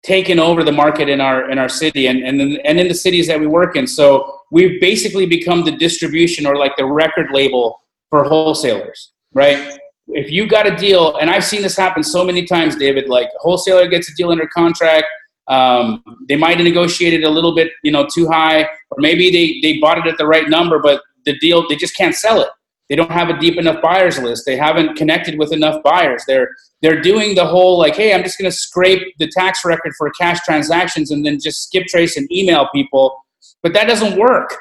[0.06, 2.94] taken over the market in our in our city and and in, and in the
[2.94, 3.88] cities that we work in.
[3.88, 9.78] So we've basically become the distribution or like the record label for wholesalers, right?
[10.08, 13.28] If you got a deal, and I've seen this happen so many times, David, like
[13.28, 15.08] a wholesaler gets a deal under contract,
[15.48, 19.60] um, they might have negotiated a little bit, you know, too high, or maybe they,
[19.63, 22.50] they bought it at the right number, but the deal, they just can't sell it.
[22.89, 24.43] They don't have a deep enough buyers list.
[24.45, 26.24] They haven't connected with enough buyers.
[26.28, 26.50] They're
[26.82, 30.10] they're doing the whole like, hey, I'm just going to scrape the tax record for
[30.12, 33.15] cash transactions and then just skip trace and email people.
[33.63, 34.56] But that doesn't work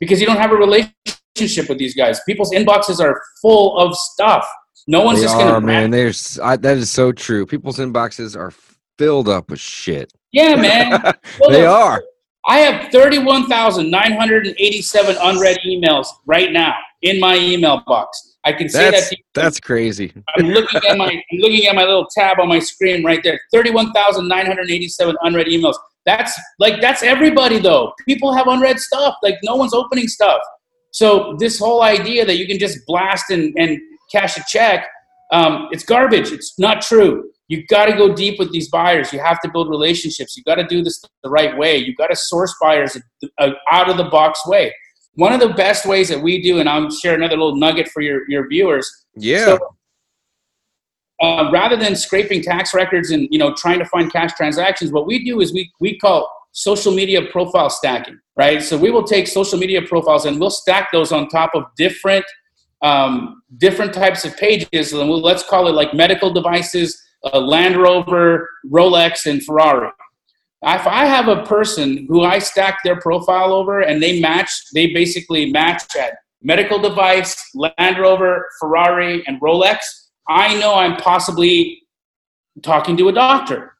[0.00, 2.20] because you don't have a relationship with these guys.
[2.26, 4.44] People's inboxes are full of stuff.
[4.88, 5.60] No one's they just going to.
[5.60, 7.46] Man, there's I, that is so true.
[7.46, 8.52] People's inboxes are
[8.98, 10.12] filled up with shit.
[10.32, 11.14] Yeah, man.
[11.48, 12.02] they are.
[12.46, 18.38] I have 31,987 unread emails right now in my email box.
[18.44, 19.18] I can say that's, that.
[19.34, 20.10] That's crazy.
[20.36, 23.38] I'm looking at my I'm looking at my little tab on my screen right there.
[23.52, 25.74] 31,987 unread emails.
[26.06, 27.92] That's like that's everybody though.
[28.08, 29.16] People have unread stuff.
[29.22, 30.40] Like no one's opening stuff.
[30.92, 33.78] So this whole idea that you can just blast and, and
[34.10, 34.86] cash a check,
[35.32, 36.32] um, it's garbage.
[36.32, 37.30] It's not true.
[37.50, 39.12] You've got to go deep with these buyers.
[39.12, 40.36] You have to build relationships.
[40.36, 41.78] You've got to do this the right way.
[41.78, 42.96] You've got to source buyers
[43.40, 44.72] out of the box way.
[45.14, 48.02] One of the best ways that we do, and I'll share another little nugget for
[48.02, 48.88] your, your viewers.
[49.16, 49.46] Yeah.
[49.46, 49.58] So,
[51.20, 55.08] uh, rather than scraping tax records and you know trying to find cash transactions, what
[55.08, 58.62] we do is we we call social media profile stacking, right?
[58.62, 62.24] So we will take social media profiles and we'll stack those on top of different
[62.82, 67.76] um, different types of pages, and we'll, let's call it like medical devices, uh, Land
[67.76, 69.90] Rover, Rolex, and Ferrari.
[70.62, 74.88] If I have a person who I stack their profile over and they match, they
[74.88, 79.78] basically match at medical device, Land Rover, Ferrari, and Rolex,
[80.28, 81.82] I know I'm possibly
[82.62, 83.74] talking to a doctor.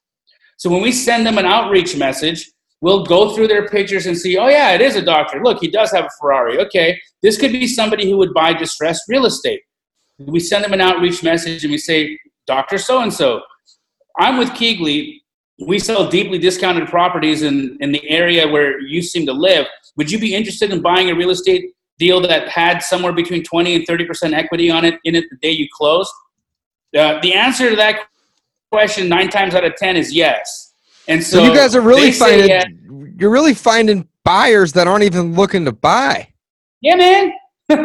[0.56, 2.50] So when we send them an outreach message,
[2.82, 5.42] We'll go through their pictures and see, oh, yeah, it is a doctor.
[5.42, 6.58] Look, he does have a Ferrari.
[6.60, 9.60] Okay, this could be somebody who would buy distressed real estate.
[10.18, 12.18] We send them an outreach message and we say,
[12.50, 12.78] Dr.
[12.78, 13.42] So and so,
[14.18, 15.20] I'm with KeyGlee.
[15.68, 19.66] We sell deeply discounted properties in, in the area where you seem to live.
[19.96, 21.66] Would you be interested in buying a real estate
[22.00, 25.52] deal that had somewhere between 20 and 30% equity on it in it the day
[25.52, 26.12] you close?
[26.98, 28.00] Uh, the answer to that
[28.72, 30.72] question, nine times out of 10, is yes.
[31.06, 35.34] And so, so you guys are really finding you're really finding buyers that aren't even
[35.34, 36.32] looking to buy.
[36.80, 37.32] Yeah, man.
[37.70, 37.76] yeah.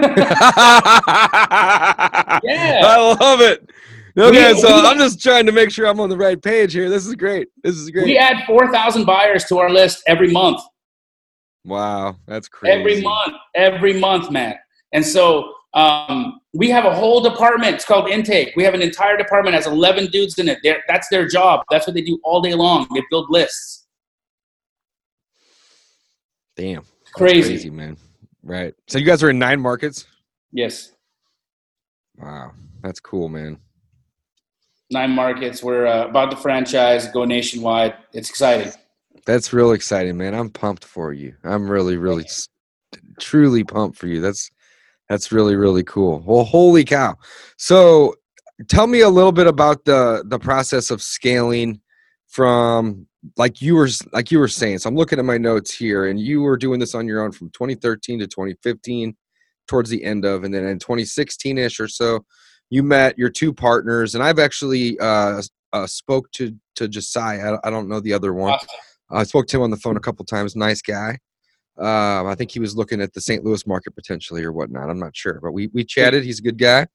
[2.84, 3.70] I love it.
[4.18, 6.74] Okay, we, so we, I'm just trying to make sure I'm on the right page
[6.74, 6.90] here.
[6.90, 7.50] This is great.
[7.64, 8.06] This is great.
[8.06, 10.62] We add 4,000 buyers to our list every month.
[11.66, 12.80] Wow, that's crazy.
[12.80, 14.56] Every month, every month, man.
[14.94, 17.76] And so um, we have a whole department.
[17.76, 18.54] It's called intake.
[18.56, 20.60] We have an entire department has 11 dudes in it.
[20.64, 21.64] They're, that's their job.
[21.70, 22.88] That's what they do all day long.
[22.94, 23.86] They build lists.
[26.56, 26.84] Damn.
[27.14, 27.50] Crazy.
[27.50, 27.98] crazy, man.
[28.44, 28.74] Right.
[28.88, 30.06] So you guys are in nine markets?
[30.54, 30.94] Yes.
[32.18, 32.52] Wow.
[32.82, 33.60] That's cool, man.
[34.92, 35.64] Nine markets.
[35.64, 37.96] We're uh, about to franchise, go nationwide.
[38.14, 38.72] It's exciting.
[39.26, 40.36] That's real exciting, man.
[40.36, 41.34] I'm pumped for you.
[41.44, 42.26] I'm really, really,
[43.20, 44.22] truly pumped for you.
[44.22, 44.52] That's
[45.10, 46.24] that's really, really cool.
[46.26, 47.16] Well, holy cow!
[47.58, 48.16] So,
[48.68, 51.82] tell me a little bit about the the process of scaling
[52.28, 54.80] from like you were like you were saying.
[54.80, 57.32] So I'm looking at my notes here, and you were doing this on your own
[57.32, 59.16] from 2013 to 2015,
[59.68, 62.26] towards the end of, and then in 2016ish or so,
[62.70, 65.42] you met your two partners, and I've actually uh,
[65.74, 67.58] uh spoke to to Josiah.
[67.64, 68.54] I, don't know the other one.
[68.54, 68.70] Awesome.
[69.12, 70.56] I spoke to him on the phone a couple times.
[70.56, 71.20] Nice guy.
[71.78, 73.44] Um, I think he was looking at the St.
[73.44, 74.90] Louis market potentially or whatnot.
[74.90, 76.24] I'm not sure, but we we chatted.
[76.24, 76.88] He's a good guy.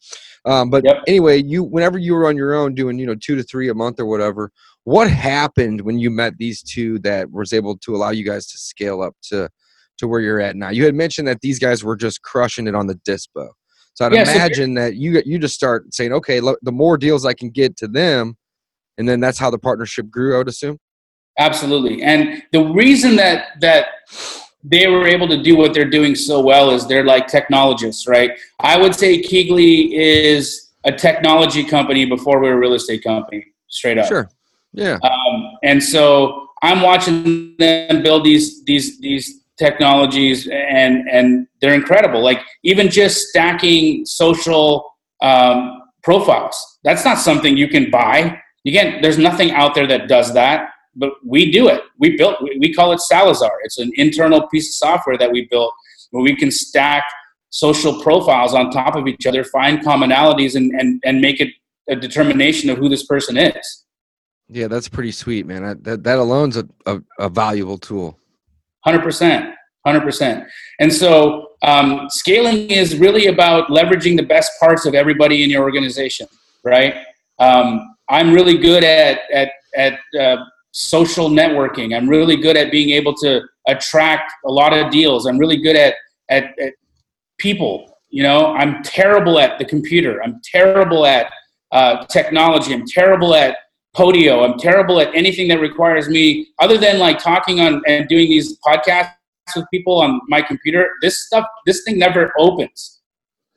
[0.47, 1.03] Um, but Yep.
[1.07, 3.75] anyway, you whenever you were on your own doing you know two to three a
[3.75, 4.51] month or whatever,
[4.85, 8.59] what happened when you met these two that was able to allow you guys to
[8.59, 9.51] scale up to
[9.99, 10.71] to where you're at now?
[10.71, 13.51] You had mentioned that these guys were just crushing it on the dispo.
[13.95, 16.97] So I'd Yeah, so imagine that you you just start saying, okay, look, the more
[16.97, 18.37] deals I can get to them,
[18.99, 20.35] and then that's how the partnership grew.
[20.35, 20.79] I would assume.
[21.39, 22.03] Absolutely.
[22.03, 23.87] And the reason that that
[24.63, 28.33] they were able to do what they're doing so well is they're like technologists, right?
[28.61, 33.47] I would say KeyGlee is a technology company before we were a real estate company,
[33.69, 34.07] straight up.
[34.07, 34.29] Sure.
[34.73, 34.99] Yeah.
[35.03, 42.23] Um, and so I'm watching them build these these these technologies, and and they're incredible.
[42.23, 44.91] Like even just stacking social
[45.23, 46.57] um, profiles.
[46.83, 48.41] That's not something you can buy.
[48.67, 51.83] Again, there's nothing out there that does that, but we do it.
[51.99, 52.43] We built.
[52.43, 53.53] We we call it Salazar.
[53.65, 55.73] It's an internal piece of software that we built
[56.11, 57.05] where we can stack
[57.51, 61.51] social profiles on top of each other, find commonalities, and and and make it
[61.89, 63.85] a determination of who this person is.
[64.49, 65.65] Yeah, that's pretty sweet, man.
[65.65, 68.20] I, that that alone's a, a, a valuable tool.
[68.85, 70.47] Hundred percent, hundred percent.
[70.79, 75.63] And so um, scaling is really about leveraging the best parts of everybody in your
[75.63, 76.27] organization,
[76.65, 76.95] right?
[77.39, 80.37] Um, I'm really good at at at uh,
[80.73, 81.97] social networking.
[81.97, 85.27] I'm really good at being able to attract a lot of deals.
[85.27, 85.95] I'm really good at
[86.31, 86.73] at, at
[87.39, 87.99] people.
[88.09, 90.23] You know, I'm terrible at the computer.
[90.23, 91.31] I'm terrible at
[91.71, 92.73] uh, technology.
[92.73, 93.57] I'm terrible at
[93.97, 94.45] Podio.
[94.45, 98.59] I'm terrible at anything that requires me, other than like talking on and doing these
[98.61, 99.13] podcasts
[99.57, 100.91] with people on my computer.
[101.03, 103.01] This stuff, this thing never opens.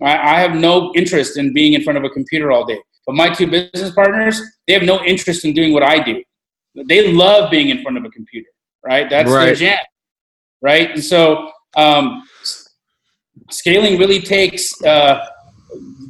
[0.01, 2.79] I, I have no interest in being in front of a computer all day.
[3.05, 6.23] But my two business partners, they have no interest in doing what I do.
[6.87, 8.49] They love being in front of a computer,
[8.83, 9.09] right?
[9.09, 9.77] That's their jam,
[10.61, 10.91] right?
[10.91, 12.23] And so um,
[13.51, 15.25] scaling really takes uh,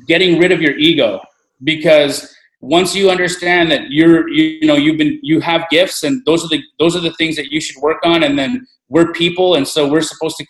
[0.08, 1.20] getting rid of your ego
[1.64, 2.33] because
[2.64, 6.46] once you understand that you're you, you know you've been you have gifts and those
[6.46, 9.56] are the those are the things that you should work on and then we're people
[9.56, 10.46] and so we're supposed to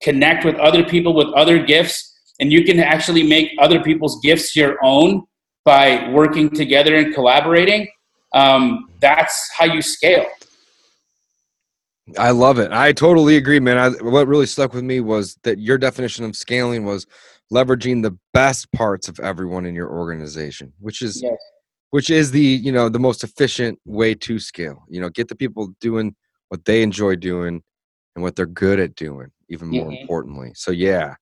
[0.00, 4.56] connect with other people with other gifts and you can actually make other people's gifts
[4.56, 5.22] your own
[5.66, 7.86] by working together and collaborating
[8.32, 10.26] um, that's how you scale
[12.16, 12.72] I love it.
[12.72, 13.76] I totally agree, man.
[13.76, 17.06] I, what really stuck with me was that your definition of scaling was
[17.52, 21.36] leveraging the best parts of everyone in your organization, which is Yes.
[21.90, 24.84] Which is the you know the most efficient way to scale.
[24.88, 26.14] You know, get the people doing
[26.48, 27.62] what they enjoy doing
[28.14, 29.28] and what they're good at doing.
[29.50, 30.00] Even more Mhm.
[30.02, 31.14] importantly, so yeah.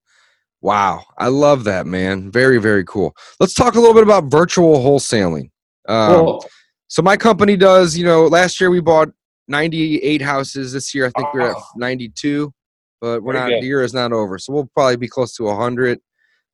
[0.62, 2.30] Wow, I love that, man.
[2.30, 3.14] Very, very cool.
[3.38, 5.50] Let's talk a little bit about virtual wholesaling.
[5.86, 6.44] Um, Cool.
[6.88, 9.10] so my company does, you know, last year we bought
[9.46, 10.72] 98 houses.
[10.72, 12.52] This year I think we're at 92,
[13.00, 13.62] but we're Very not good.
[13.62, 14.38] the year is not over.
[14.38, 16.00] So we'll probably be close to 100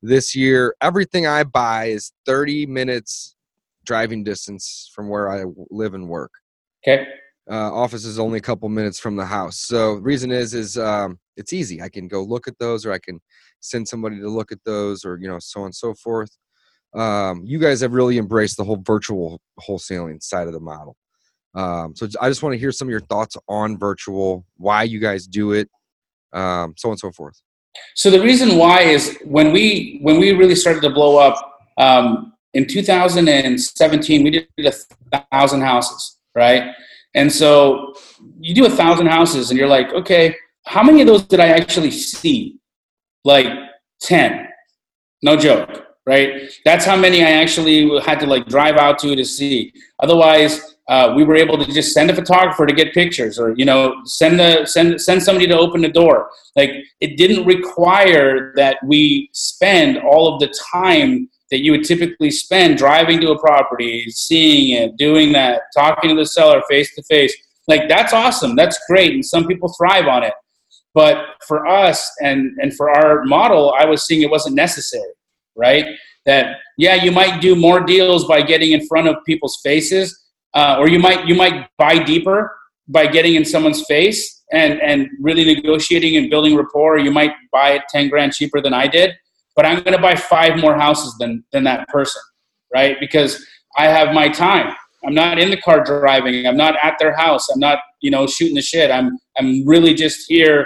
[0.03, 0.75] this year.
[0.81, 3.35] Everything I buy is 30 minutes
[3.85, 6.31] driving distance from where I live and work.
[6.85, 7.05] okay
[7.49, 9.57] Uh, office is only a couple minutes from the house.
[9.59, 11.81] So the reason is is um, it's easy.
[11.81, 13.19] I can go look at those, or I can
[13.59, 16.31] send somebody to look at those, or you know, so on and so forth.
[16.95, 20.95] Um, you guys have really embraced the whole virtual wholesaling side of the model.
[21.55, 24.99] Um, so I just want to hear some of your thoughts on virtual, why you
[24.99, 25.69] guys do it,
[26.33, 27.41] um, so on and so forth.
[27.95, 31.35] So the reason why is when we when we really started to blow up
[31.77, 36.71] um, in 2017, we did a thousand houses, right?
[37.15, 37.93] And so
[38.39, 40.35] you do a thousand houses, and you're like, okay,
[40.65, 42.59] how many of those did I actually see?
[43.23, 43.47] Like
[44.01, 44.47] ten,
[45.21, 46.51] no joke, right?
[46.65, 49.73] That's how many I actually had to like drive out to to see.
[49.99, 53.65] Otherwise, uh, we were able to just send a photographer to get pictures, or you
[53.65, 56.29] know, send the send send somebody to open the door.
[56.55, 62.31] Like it didn't require that we spend all of the time that you would typically
[62.31, 67.03] spend driving to a property, seeing it, doing that, talking to the seller face to
[67.03, 67.33] face.
[67.69, 68.57] Like that's awesome.
[68.57, 70.33] That's great, and some people thrive on it.
[70.93, 75.13] But for us and and for our model, I was seeing it wasn't necessary,
[75.55, 75.85] right?
[76.25, 80.77] that yeah, you might do more deals by getting in front of people's faces, uh,
[80.79, 82.55] or you might you might buy deeper
[82.87, 86.95] by getting in someone's face and and really negotiating and building rapport.
[86.95, 89.15] Or you might buy it ten grand cheaper than I did,
[89.55, 92.21] but I'm going to buy five more houses than than that person,
[92.73, 92.97] right?
[92.99, 93.45] Because
[93.77, 94.75] I have my time.
[95.05, 96.47] I'm not in the car driving.
[96.47, 97.49] I'm not at their house.
[97.49, 98.91] I'm not, you know, shooting the shit.
[98.91, 100.65] I'm I'm really just here.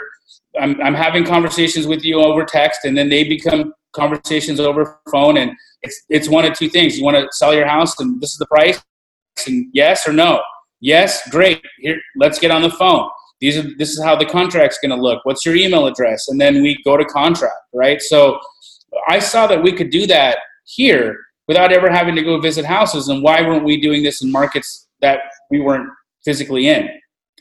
[0.60, 5.38] I'm I'm having conversations with you over text, and then they become conversations over phone.
[5.38, 6.98] And it's it's one of two things.
[6.98, 8.82] You want to sell your house, and this is the price,
[9.48, 10.42] and yes or no.
[10.80, 11.64] Yes, great.
[11.80, 13.10] Here, let's get on the phone.
[13.40, 15.24] These are this is how the contract's going to look.
[15.24, 16.28] What's your email address?
[16.28, 18.02] And then we go to contract, right?
[18.02, 18.40] So
[19.08, 21.18] I saw that we could do that here
[21.48, 23.08] without ever having to go visit houses.
[23.08, 25.20] And why weren't we doing this in markets that
[25.50, 25.90] we weren't
[26.26, 26.90] physically in?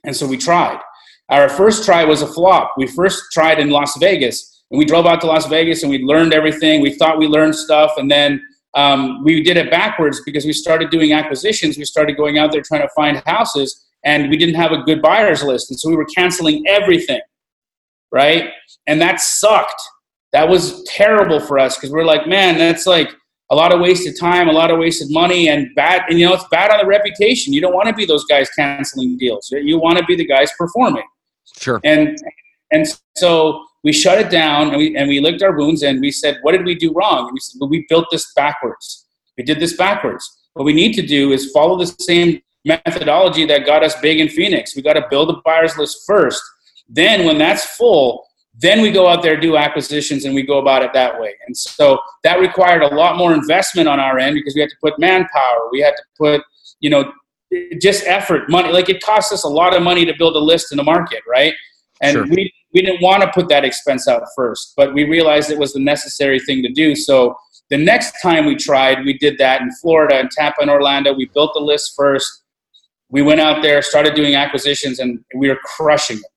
[0.04, 0.80] And so we tried.
[1.28, 2.74] Our first try was a flop.
[2.76, 5.98] We first tried in Las Vegas, and we drove out to Las Vegas and we
[5.98, 6.80] learned everything.
[6.80, 8.40] We thought we learned stuff, and then
[8.74, 11.78] um, we did it backwards because we started doing acquisitions.
[11.78, 15.02] We started going out there trying to find houses, and we didn't have a good
[15.02, 17.20] buyers list, and so we were canceling everything,
[18.12, 18.50] right?
[18.86, 19.80] And that sucked.
[20.32, 23.10] That was terrible for us because we're like, man, that's like
[23.50, 26.02] a lot of wasted time, a lot of wasted money, and bad.
[26.08, 27.52] And you know, it's bad on the reputation.
[27.52, 29.48] You don't want to be those guys canceling deals.
[29.50, 31.04] You want to be the guys performing.
[31.58, 31.80] Sure.
[31.84, 32.18] And
[32.72, 36.10] and so we shut it down, and we and we licked our wounds, and we
[36.10, 37.26] said, what did we do wrong?
[37.26, 39.06] And we said, well, we built this backwards.
[39.38, 40.28] We did this backwards.
[40.54, 44.28] What we need to do is follow the same methodology that got us big in
[44.28, 44.74] Phoenix.
[44.74, 46.42] We got to build a buyers list first.
[46.88, 48.25] Then, when that's full,
[48.58, 51.34] then we go out there do acquisitions and we go about it that way.
[51.46, 54.76] And so that required a lot more investment on our end because we had to
[54.82, 56.42] put manpower, we had to put,
[56.80, 57.12] you know,
[57.80, 58.72] just effort, money.
[58.72, 61.22] Like it cost us a lot of money to build a list in the market,
[61.28, 61.54] right?
[62.00, 62.26] And sure.
[62.26, 65.72] we we didn't want to put that expense out first, but we realized it was
[65.72, 66.94] the necessary thing to do.
[66.94, 67.34] So
[67.70, 71.14] the next time we tried, we did that in Florida and Tampa and Orlando.
[71.14, 72.42] We built the list first.
[73.08, 76.35] We went out there, started doing acquisitions, and we were crushing it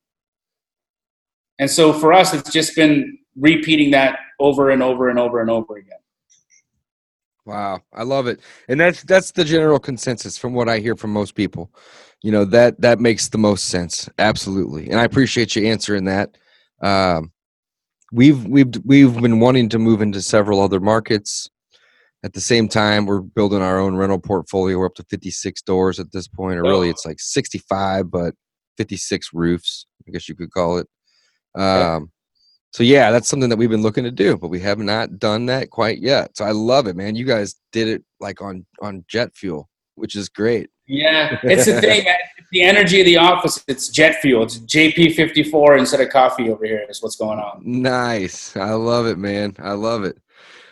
[1.60, 5.50] and so for us, it's just been repeating that over and over and over and
[5.50, 6.00] over again.
[7.46, 8.40] Wow, I love it.
[8.68, 11.72] And that's that's the general consensus from what I hear from most people.
[12.22, 14.10] You know, that that makes the most sense.
[14.20, 14.90] Absolutely.
[14.90, 16.38] And I appreciate you answering that.
[16.82, 17.32] Um,
[18.12, 21.50] we've we've we've been wanting to move into several other markets.
[22.24, 24.78] At the same time, we're building our own rental portfolio.
[24.78, 28.36] We're up to 56 doors at this point, or really, it's like 65, but
[28.78, 30.88] 56 roofs, I guess you could call it.
[31.56, 32.12] Um,
[32.72, 35.48] so yeah, that's something that we've been looking to do, but we have not done
[35.48, 36.38] that quite yet.
[36.38, 37.16] So I love it, man.
[37.16, 40.70] You guys did it like on on jet fuel, which is great.
[40.88, 42.06] Yeah, it's the thing.
[42.52, 43.64] the energy of the office.
[43.68, 44.44] It's jet fuel.
[44.44, 46.86] It's JP fifty four instead of coffee over here.
[46.90, 47.62] Is what's going on.
[47.64, 48.56] Nice.
[48.56, 49.56] I love it, man.
[49.60, 50.18] I love it.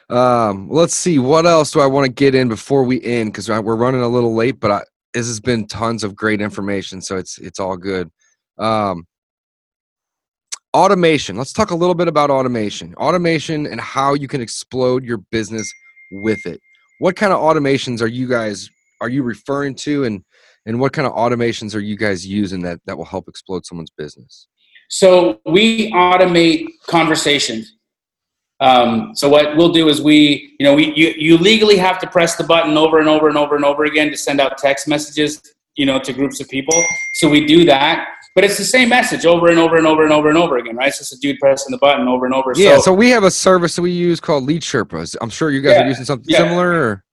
[0.10, 1.20] Um, let's see.
[1.20, 3.34] What else do I want to get in before we end?
[3.34, 4.82] Because we're running a little late, but I,
[5.14, 8.10] this has been tons of great information, so it's it's all good.
[8.58, 9.06] Um,
[10.74, 11.38] automation.
[11.38, 12.94] Let's talk a little bit about automation.
[12.96, 15.72] Automation and how you can explode your business
[16.12, 16.60] with it.
[17.00, 18.70] What kind of automations are you guys
[19.02, 20.24] are you referring to and
[20.66, 23.92] and what kind of automations are you guys using that that will help explode someone's
[23.92, 24.48] business?
[24.90, 27.74] So we automate conversations.
[28.60, 32.08] Um, so what we'll do is we you know we you, you legally have to
[32.08, 34.88] press the button over and over and over and over again to send out text
[34.88, 35.42] messages
[35.76, 36.84] you know to groups of people.
[37.14, 38.08] So we do that
[38.38, 40.76] but it's the same message over and over and over and over and over again,
[40.76, 40.90] right?
[40.90, 42.54] It's just a dude pressing the button over and over.
[42.56, 45.16] Yeah, so, so we have a service that we use called Lead Sherpas.
[45.22, 46.38] I'm sure you guys yeah, are using something yeah.
[46.38, 46.72] similar.
[46.72, 47.04] Or?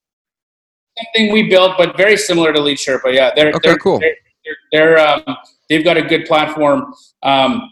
[0.99, 3.15] Something we built, but very similar to Lead Sherpa.
[3.15, 4.01] Yeah, they're okay, they're, cool.
[4.01, 5.23] They're, they're, they're um,
[5.71, 6.93] they've got a good platform.
[7.23, 7.71] Um,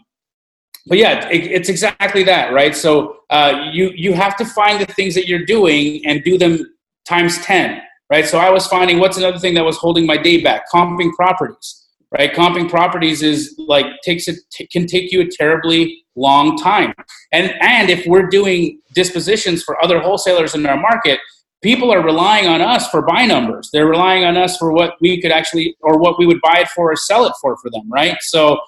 [0.87, 2.75] but yeah, it, it's exactly that, right?
[2.75, 6.73] So uh, you you have to find the things that you're doing and do them
[7.05, 8.25] times ten, right?
[8.25, 11.82] So I was finding what's another thing that was holding my day back: comping properties
[12.13, 12.33] right?
[12.33, 14.37] Comping properties is like takes it
[14.71, 16.93] can take you a terribly long time.
[17.31, 21.19] And and if we're doing dispositions for other wholesalers in our market,
[21.61, 23.69] people are relying on us for buy numbers.
[23.73, 26.69] They're relying on us for what we could actually or what we would buy it
[26.69, 28.15] for or sell it for for them, right?
[28.21, 28.59] So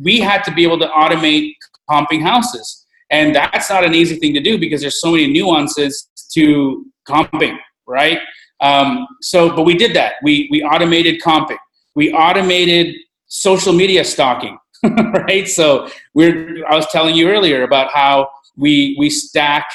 [0.00, 1.54] we had to be able to automate
[1.90, 2.84] comping houses.
[3.10, 7.56] And that's not an easy thing to do because there's so many nuances to comping,
[7.86, 8.18] right?
[8.60, 10.14] Um, so, but we did that.
[10.22, 11.58] We we automated comping
[11.96, 12.94] we automated
[13.26, 15.48] social media stalking, right?
[15.48, 19.66] So we're, I was telling you earlier about how we, we stack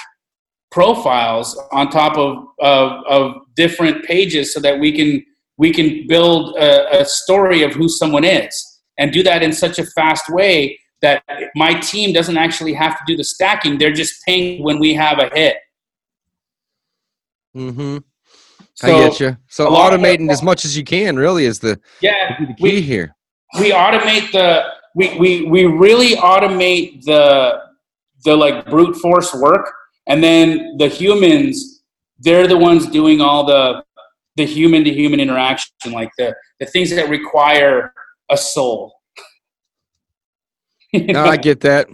[0.70, 5.26] profiles on top of, of, of different pages so that we can,
[5.58, 9.80] we can build a, a story of who someone is and do that in such
[9.80, 11.24] a fast way that
[11.56, 13.80] my team doesn't actually have to do the stacking.
[13.80, 15.58] They're just paying when we have a hit.
[17.58, 17.98] Mm-hmm.
[18.82, 19.38] So, I get you.
[19.48, 22.54] So a lot of automating as much as you can really is the, Yeah, the
[22.56, 23.16] key we, here.
[23.60, 24.64] we automate the
[24.96, 27.62] we, we we really automate the
[28.26, 29.72] the like brute force work
[30.08, 31.84] and then the humans
[32.20, 33.84] they're the ones doing all the
[34.36, 37.94] the human to human interaction like the the things that require
[38.30, 38.94] a soul
[40.94, 41.24] No.
[41.24, 41.88] I get that.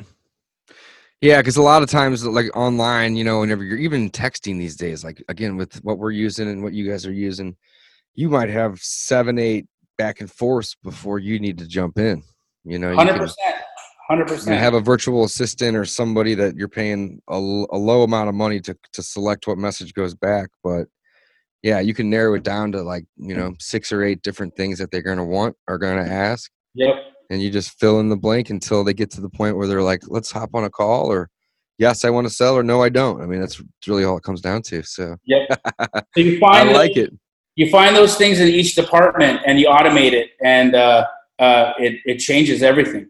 [1.22, 4.76] Yeah, because a lot of times, like online, you know, whenever you're even texting these
[4.76, 7.56] days, like again with what we're using and what you guys are using,
[8.14, 9.66] you might have seven, eight
[9.98, 12.22] back and forth before you need to jump in.
[12.64, 13.56] You know, you hundred percent,
[14.08, 14.60] hundred you percent.
[14.60, 18.78] have a virtual assistant or somebody that you're paying a low amount of money to
[18.94, 20.88] to select what message goes back, but
[21.64, 24.78] yeah, you can narrow it down to like you know six or eight different things
[24.78, 26.96] that they're going to want or going to ask Yep.
[27.30, 29.82] And you just fill in the blank until they get to the point where they're
[29.82, 31.30] like, "Let's hop on a call," or
[31.78, 34.24] "Yes, I want to sell," or "No, I don't." I mean, that's really all it
[34.24, 34.84] comes down to.
[34.84, 35.62] So Yep.
[36.16, 37.14] So you I find like those, it.
[37.56, 41.06] You find those things in each department, and you automate it, and uh,
[41.40, 43.10] uh, it it changes everything.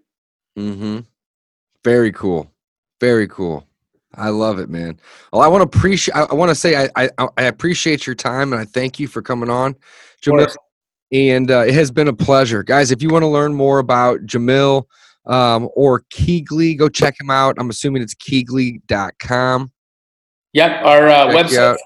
[0.57, 0.99] Mm-hmm.
[1.84, 2.51] Very cool.
[2.99, 3.65] Very cool.
[4.15, 4.99] I love it, man.
[5.32, 6.15] Well, I want to appreciate.
[6.15, 9.07] I, I want to say I, I I appreciate your time and I thank you
[9.07, 9.76] for coming on,
[10.22, 10.55] Jamil.
[11.11, 12.91] And uh, it has been a pleasure, guys.
[12.91, 14.85] If you want to learn more about Jamil
[15.25, 17.55] um, or KeyGlee, go check him out.
[17.59, 19.71] I'm assuming it's KeyGlee.com.
[20.53, 21.79] Yep, our uh, website, out.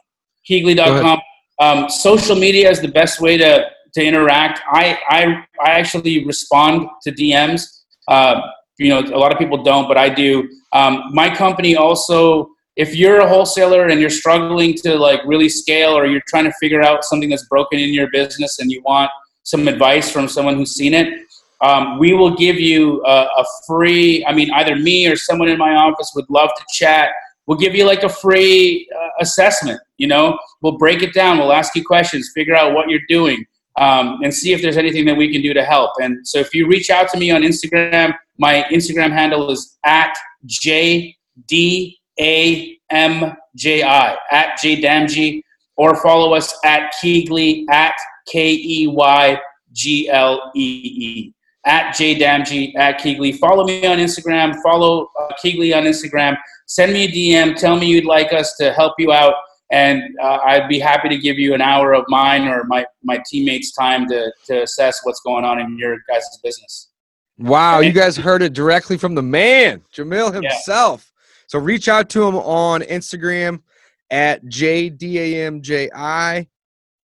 [0.49, 1.19] KeyGlee.com.
[1.59, 4.61] Um, social media is the best way to, to interact.
[4.71, 7.63] I, I, I actually respond to DMs.
[8.07, 8.41] Uh,
[8.79, 10.49] you know, a lot of people don't, but I do.
[10.73, 15.97] Um, my company also, if you're a wholesaler and you're struggling to like really scale
[15.97, 19.11] or you're trying to figure out something that's broken in your business and you want
[19.43, 21.25] some advice from someone who's seen it,
[21.61, 25.57] um, we will give you a, a free, I mean, either me or someone in
[25.57, 27.09] my office would love to chat.
[27.45, 30.37] We'll give you like a free uh, assessment you know?
[30.61, 31.37] We'll break it down.
[31.37, 32.31] We'll ask you questions.
[32.33, 33.45] Figure out what you're doing
[33.77, 35.91] um, and see if there's anything that we can do to help.
[36.01, 40.17] And so if you reach out to me on instagram my instagram handle is at
[42.21, 45.43] jdamji at jdamji
[45.77, 47.95] or follow us at KeyGlee at
[48.27, 48.93] k-e-y-g-l-e-e
[51.65, 56.37] at jdamji at KeyGlee follow me on instagram follow uh, KeyGlee on instagram
[56.71, 57.55] send me a DM.
[57.55, 59.35] Tell me you'd like us to help you out,
[59.71, 63.21] and uh, I'd be happy to give you an hour of mine or my my
[63.29, 66.89] teammates' time to to assess what's going on in your guys' business.
[67.37, 70.57] Wow, you guys heard it directly from the man, Jamil Yeah.
[71.51, 73.59] So reach out to him on Instagram
[74.09, 76.47] at JDAMJI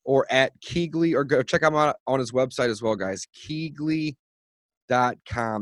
[0.05, 3.27] or at KeyGlee or go check him out on his website as well, guys.
[3.45, 4.15] KeyGlee.com.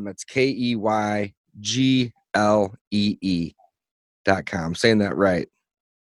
[0.03, 3.53] That's K E Y G L E E
[4.23, 4.65] dot com.
[4.65, 5.47] I'm saying that right.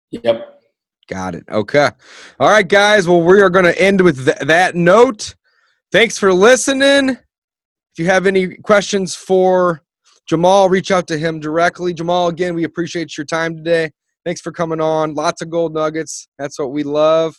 [0.10, 0.60] Yep.
[1.08, 1.44] Got it.
[1.50, 1.92] Okay.
[2.40, 3.08] All right, guys.
[3.08, 5.36] Well, we are going to end with th- that note.
[5.92, 7.10] Thanks for listening.
[7.10, 9.84] If you have any questions for
[10.32, 11.94] Jamal, reach out to him directly.
[11.94, 13.92] Jamal, again, we appreciate your time today.
[14.24, 15.14] Thanks for coming on.
[15.14, 16.30] Lots of gold nuggets.
[16.40, 17.36] That's what we love.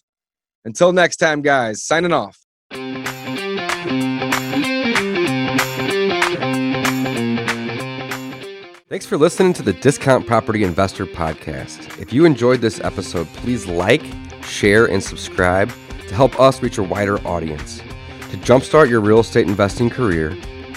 [0.67, 2.39] Until next time, guys, signing off.
[8.91, 11.99] Thanks for listening to the Discount Property Investor Podcast.
[11.99, 14.03] If you enjoyed this episode, please like,
[14.43, 15.73] share, and subscribe
[16.09, 17.79] to help us reach a wider audience.
[17.79, 20.37] To jumpstart your real estate investing career,